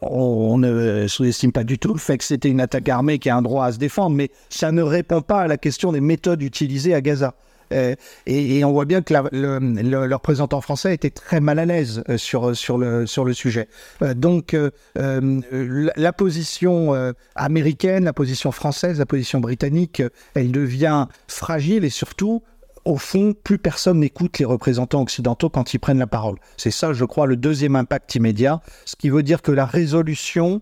On, 0.01 0.53
on 0.53 0.59
ne 0.59 1.07
sous-estime 1.07 1.53
pas 1.53 1.64
du 1.64 1.79
tout 1.79 1.92
le 1.92 1.98
fait 1.98 2.18
que 2.18 2.25
c'était 2.25 2.48
une 2.48 2.61
attaque 2.61 2.88
armée 2.88 3.18
qui 3.18 3.31
a 3.31 3.37
un 3.37 3.42
droit 3.42 3.66
à 3.66 3.72
se 3.72 3.79
défendre, 3.79 4.16
mais 4.16 4.31
ça 4.48 4.72
ne 4.72 4.83
répond 4.83 5.20
pas 5.20 5.42
à 5.42 5.46
la 5.46 5.57
question 5.57 5.92
des 5.92 6.01
méthodes 6.01 6.42
utilisées 6.42 6.94
à 6.94 7.01
Gaza. 7.01 7.35
Euh, 7.72 7.94
et, 8.26 8.64
on 8.64 8.72
voit 8.72 8.85
bien 8.85 9.02
que 9.02 9.12
la- 9.12 9.24
le, 9.32 10.12
représentant 10.12 10.61
français 10.61 10.94
était 10.94 11.11
très 11.11 11.40
mal 11.40 11.58
à 11.58 11.64
l'aise 11.64 12.02
euh, 12.08 12.16
sur, 12.16 12.56
sur, 12.56 12.78
le, 12.78 13.06
sur 13.06 13.24
le 13.24 13.32
sujet. 13.32 13.68
Euh, 14.02 14.14
donc 14.14 14.56
la, 14.96 16.12
position 16.12 17.12
américaine, 17.35 18.04
la 18.04 18.12
position 18.12 18.52
française, 18.52 18.98
la 18.98 19.06
position 19.06 19.40
britannique, 19.40 20.02
elle 20.35 20.52
devient 20.52 21.06
fragile 21.26 21.85
et 21.85 21.90
surtout, 21.90 22.42
au 22.85 22.96
fond, 22.96 23.35
plus 23.42 23.58
personne 23.58 24.00
n'écoute 24.00 24.38
les 24.38 24.44
représentants 24.44 25.02
occidentaux 25.02 25.48
quand 25.48 25.72
ils 25.74 25.78
prennent 25.78 25.98
la 25.98 26.06
parole. 26.06 26.37
C'est 26.56 26.70
ça, 26.70 26.92
je 26.92 27.04
crois, 27.04 27.26
le 27.26 27.37
deuxième 27.37 27.76
impact 27.76 28.14
immédiat, 28.14 28.61
ce 28.85 28.96
qui 28.96 29.08
veut 29.08 29.22
dire 29.22 29.42
que 29.42 29.52
la 29.52 29.64
résolution 29.64 30.61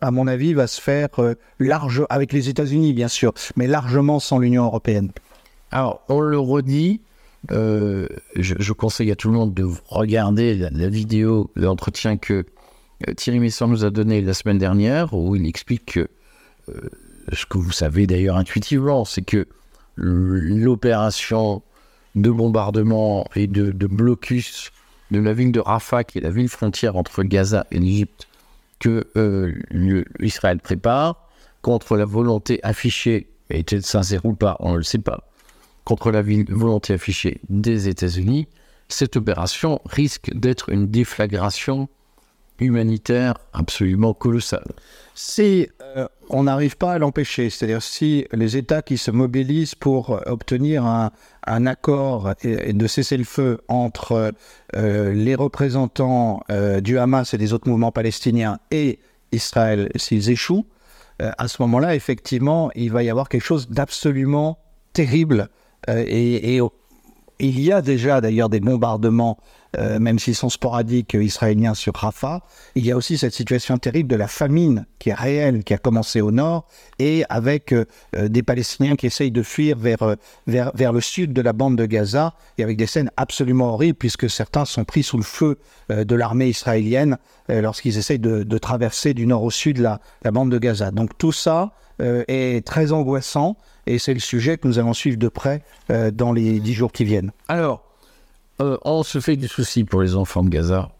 à 0.00 0.10
mon 0.10 0.26
avis, 0.26 0.52
va 0.54 0.66
se 0.66 0.80
faire 0.80 1.08
large 1.60 2.04
avec 2.10 2.32
les 2.32 2.48
États-Unis, 2.48 2.92
bien 2.92 3.08
sûr, 3.08 3.32
mais 3.56 3.66
largement 3.66 4.18
sans 4.20 4.38
l'Union 4.38 4.64
européenne. 4.64 5.12
Alors, 5.72 6.02
on 6.10 6.20
le 6.20 6.38
redit, 6.38 7.00
euh, 7.50 8.06
je, 8.36 8.72
conseille 8.74 9.10
à 9.10 9.16
tout 9.16 9.28
le 9.28 9.34
monde 9.34 9.54
de 9.54 9.66
regarder 9.88 10.54
la, 10.54 10.88
vidéo, 10.88 11.50
l'entretien 11.56 12.18
que 12.18 12.44
euh, 13.08 13.14
Thierry 13.14 13.40
Messon 13.40 13.68
nous 13.68 13.86
a 13.86 13.90
donné 13.90 14.20
la 14.20 14.34
semaine 14.34 14.58
dernière, 14.58 15.14
où 15.14 15.34
il 15.34 15.46
explique 15.46 15.94
que 15.94 16.08
euh, 16.68 16.74
ce 17.32 17.46
que 17.46 17.56
vous 17.56 17.72
savez 17.72 18.06
d'ailleurs 18.06 18.36
intuitivement, 18.36 19.06
c'est 19.06 19.22
que 19.22 19.48
l'opération 19.96 21.62
de 22.16 22.30
bombardement 22.30 23.26
et 23.34 23.46
de, 23.46 23.72
blocus 23.86 24.72
de 25.10 25.20
la 25.20 25.32
ville 25.32 25.52
de 25.52 25.60
Rafah, 25.60 26.04
qui 26.04 26.18
est 26.18 26.22
la 26.22 26.30
ville 26.30 26.50
frontière 26.50 26.96
entre 26.96 27.22
Gaza 27.22 27.66
et 27.70 27.78
l'Égypte, 27.78 28.28
que 28.78 29.06
euh, 29.16 29.54
Israël 30.20 30.58
prépare, 30.58 31.30
contre 31.62 31.96
la 31.96 32.04
volonté 32.04 32.60
affichée, 32.62 33.28
était 33.48 33.80
sincère 33.80 34.26
ou 34.26 34.34
pas, 34.34 34.56
on 34.60 34.72
ne 34.72 34.76
le 34.78 34.82
sait 34.82 34.98
pas, 34.98 35.24
contre 35.84 36.10
la 36.10 36.22
volonté 36.22 36.94
affichée 36.94 37.40
des 37.48 37.88
États-Unis, 37.88 38.48
cette 38.88 39.16
opération 39.16 39.80
risque 39.86 40.30
d'être 40.34 40.68
une 40.68 40.88
déflagration 40.88 41.88
humanitaire 42.58 43.34
absolument 43.52 44.14
colossale. 44.14 44.70
Si 45.14 45.68
euh, 45.96 46.06
on 46.30 46.44
n'arrive 46.44 46.76
pas 46.76 46.92
à 46.92 46.98
l'empêcher, 46.98 47.50
c'est-à-dire 47.50 47.82
si 47.82 48.26
les 48.32 48.56
États 48.56 48.82
qui 48.82 48.98
se 48.98 49.10
mobilisent 49.10 49.74
pour 49.74 50.20
obtenir 50.26 50.84
un, 50.84 51.10
accord 51.66 52.32
et, 52.42 52.72
de 52.72 52.86
cessez-le-feu 52.86 53.60
entre 53.68 54.32
euh, 54.76 55.12
les 55.12 55.34
représentants 55.34 56.42
euh, 56.50 56.80
du 56.80 56.98
Hamas 56.98 57.34
et 57.34 57.38
des 57.38 57.52
autres 57.52 57.68
mouvements 57.68 57.92
palestiniens 57.92 58.58
et 58.70 59.00
Israël, 59.32 59.90
s'ils 59.96 60.30
échouent, 60.30 60.66
à 61.18 61.46
ce 61.46 61.62
moment-là, 61.62 61.94
effectivement, 61.94 62.72
il 62.74 62.90
va 62.90 63.04
y 63.04 63.10
avoir 63.10 63.28
quelque 63.28 63.44
chose 63.44 63.68
d'absolument 63.68 64.58
terrible. 64.92 65.50
Euh, 65.88 66.04
et, 66.06 66.56
et 66.56 66.60
il 67.40 67.60
y 67.60 67.72
a 67.72 67.82
déjà 67.82 68.20
d'ailleurs 68.20 68.48
des 68.48 68.60
bombardements, 68.60 69.38
euh, 69.78 69.98
même 69.98 70.18
s'ils 70.18 70.34
sont 70.34 70.48
sporadiques, 70.48 71.14
euh, 71.14 71.22
israéliens 71.22 71.74
sur 71.74 71.94
Rafah. 71.94 72.42
Il 72.74 72.84
y 72.84 72.90
a 72.90 72.96
aussi 72.96 73.18
cette 73.18 73.34
situation 73.34 73.78
terrible 73.78 74.08
de 74.10 74.16
la 74.16 74.28
famine 74.28 74.86
qui 74.98 75.10
est 75.10 75.14
réelle, 75.14 75.64
qui 75.64 75.74
a 75.74 75.78
commencé 75.78 76.20
au 76.20 76.30
nord, 76.30 76.66
et 76.98 77.24
avec 77.28 77.72
euh, 77.72 77.84
euh, 78.16 78.28
des 78.28 78.42
Palestiniens 78.42 78.96
qui 78.96 79.06
essayent 79.06 79.30
de 79.30 79.42
fuir 79.42 79.76
vers, 79.78 80.02
euh, 80.02 80.14
vers, 80.46 80.72
vers 80.74 80.92
le 80.92 81.00
sud 81.00 81.32
de 81.32 81.42
la 81.42 81.52
bande 81.52 81.76
de 81.76 81.86
Gaza, 81.86 82.34
et 82.58 82.62
avec 82.62 82.76
des 82.76 82.86
scènes 82.86 83.10
absolument 83.16 83.74
horribles, 83.74 83.98
puisque 83.98 84.28
certains 84.28 84.64
sont 84.64 84.84
pris 84.84 85.02
sous 85.02 85.16
le 85.16 85.22
feu 85.24 85.58
euh, 85.90 86.04
de 86.04 86.14
l'armée 86.14 86.48
israélienne 86.48 87.18
lorsqu'ils 87.48 87.98
essayent 87.98 88.18
de, 88.18 88.44
de 88.44 88.58
traverser 88.58 89.12
du 89.14 89.26
nord 89.26 89.42
au 89.42 89.50
sud 89.50 89.78
la, 89.78 90.00
la 90.22 90.30
bande 90.30 90.50
de 90.50 90.58
Gaza. 90.58 90.90
Donc 90.90 91.18
tout 91.18 91.32
ça 91.32 91.72
est 91.98 92.66
très 92.66 92.90
angoissant, 92.92 93.56
et 93.86 93.98
c'est 93.98 94.14
le 94.14 94.20
sujet 94.20 94.56
que 94.58 94.66
nous 94.66 94.78
allons 94.78 94.94
suivre 94.94 95.18
de 95.18 95.28
près 95.28 95.62
euh, 95.90 96.10
dans 96.10 96.32
les 96.32 96.58
dix 96.58 96.72
jours 96.72 96.90
qui 96.90 97.04
viennent. 97.04 97.30
Alors, 97.48 97.81
euh, 98.62 98.78
on 98.84 99.02
se 99.02 99.20
fait 99.20 99.36
du 99.36 99.48
souci 99.48 99.84
pour 99.84 100.02
les 100.02 100.14
enfants 100.14 100.42
de 100.44 100.48
Gaza. 100.48 100.90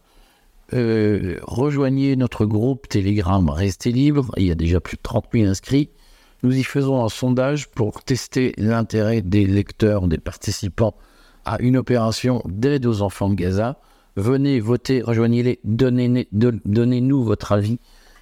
Euh, 0.74 1.38
rejoignez 1.42 2.16
notre 2.16 2.46
groupe 2.46 2.88
Telegram 2.88 3.48
Restez 3.50 3.92
libre. 3.92 4.32
Il 4.36 4.46
y 4.46 4.50
a 4.50 4.54
déjà 4.54 4.80
plus 4.80 4.96
de 4.96 5.02
30 5.02 5.26
000 5.32 5.48
inscrits. 5.48 5.90
Nous 6.42 6.56
y 6.56 6.64
faisons 6.64 7.04
un 7.04 7.08
sondage 7.08 7.68
pour 7.68 8.02
tester 8.02 8.52
l'intérêt 8.56 9.20
des 9.22 9.46
lecteurs, 9.46 10.08
des 10.08 10.18
participants 10.18 10.94
à 11.44 11.60
une 11.60 11.76
opération 11.76 12.42
d'aide 12.46 12.86
aux 12.86 13.02
enfants 13.02 13.28
de 13.28 13.34
Gaza. 13.34 13.78
Venez 14.16 14.60
voter, 14.60 15.02
rejoignez-les, 15.02 15.60
donnez- 15.64 16.28
don- 16.32 16.60
donnez-nous 16.64 17.22
votre 17.24 17.52
avis 17.52 17.78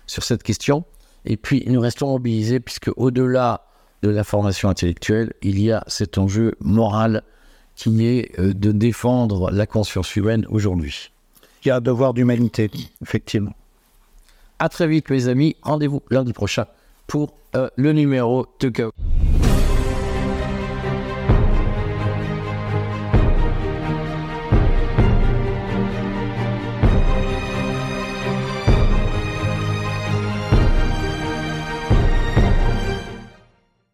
sur 0.06 0.22
cette 0.22 0.42
question. 0.42 0.84
Et 1.24 1.36
puis, 1.36 1.64
nous 1.66 1.80
restons 1.80 2.08
mobilisés 2.08 2.60
puisque 2.60 2.90
au-delà 2.96 3.64
de 4.02 4.08
la 4.08 4.24
formation 4.24 4.68
intellectuelle, 4.68 5.32
il 5.42 5.60
y 5.60 5.70
a 5.70 5.84
cet 5.86 6.16
enjeu 6.18 6.54
moral 6.60 7.22
qui 7.80 8.06
est 8.06 8.38
euh, 8.38 8.52
de 8.52 8.72
défendre 8.72 9.50
la 9.50 9.64
conscience 9.64 10.14
humaine 10.14 10.44
aujourd'hui. 10.50 11.10
Il 11.64 11.68
y 11.68 11.70
a 11.70 11.76
un 11.76 11.80
devoir 11.80 12.12
d'humanité, 12.12 12.70
effectivement. 13.02 13.54
À 14.58 14.68
très 14.68 14.86
vite, 14.86 15.08
mes 15.08 15.28
amis. 15.28 15.56
Rendez-vous 15.62 16.02
lundi 16.10 16.34
prochain 16.34 16.66
pour 17.06 17.32
euh, 17.56 17.70
le 17.76 17.92
numéro 17.94 18.46
de. 18.60 18.70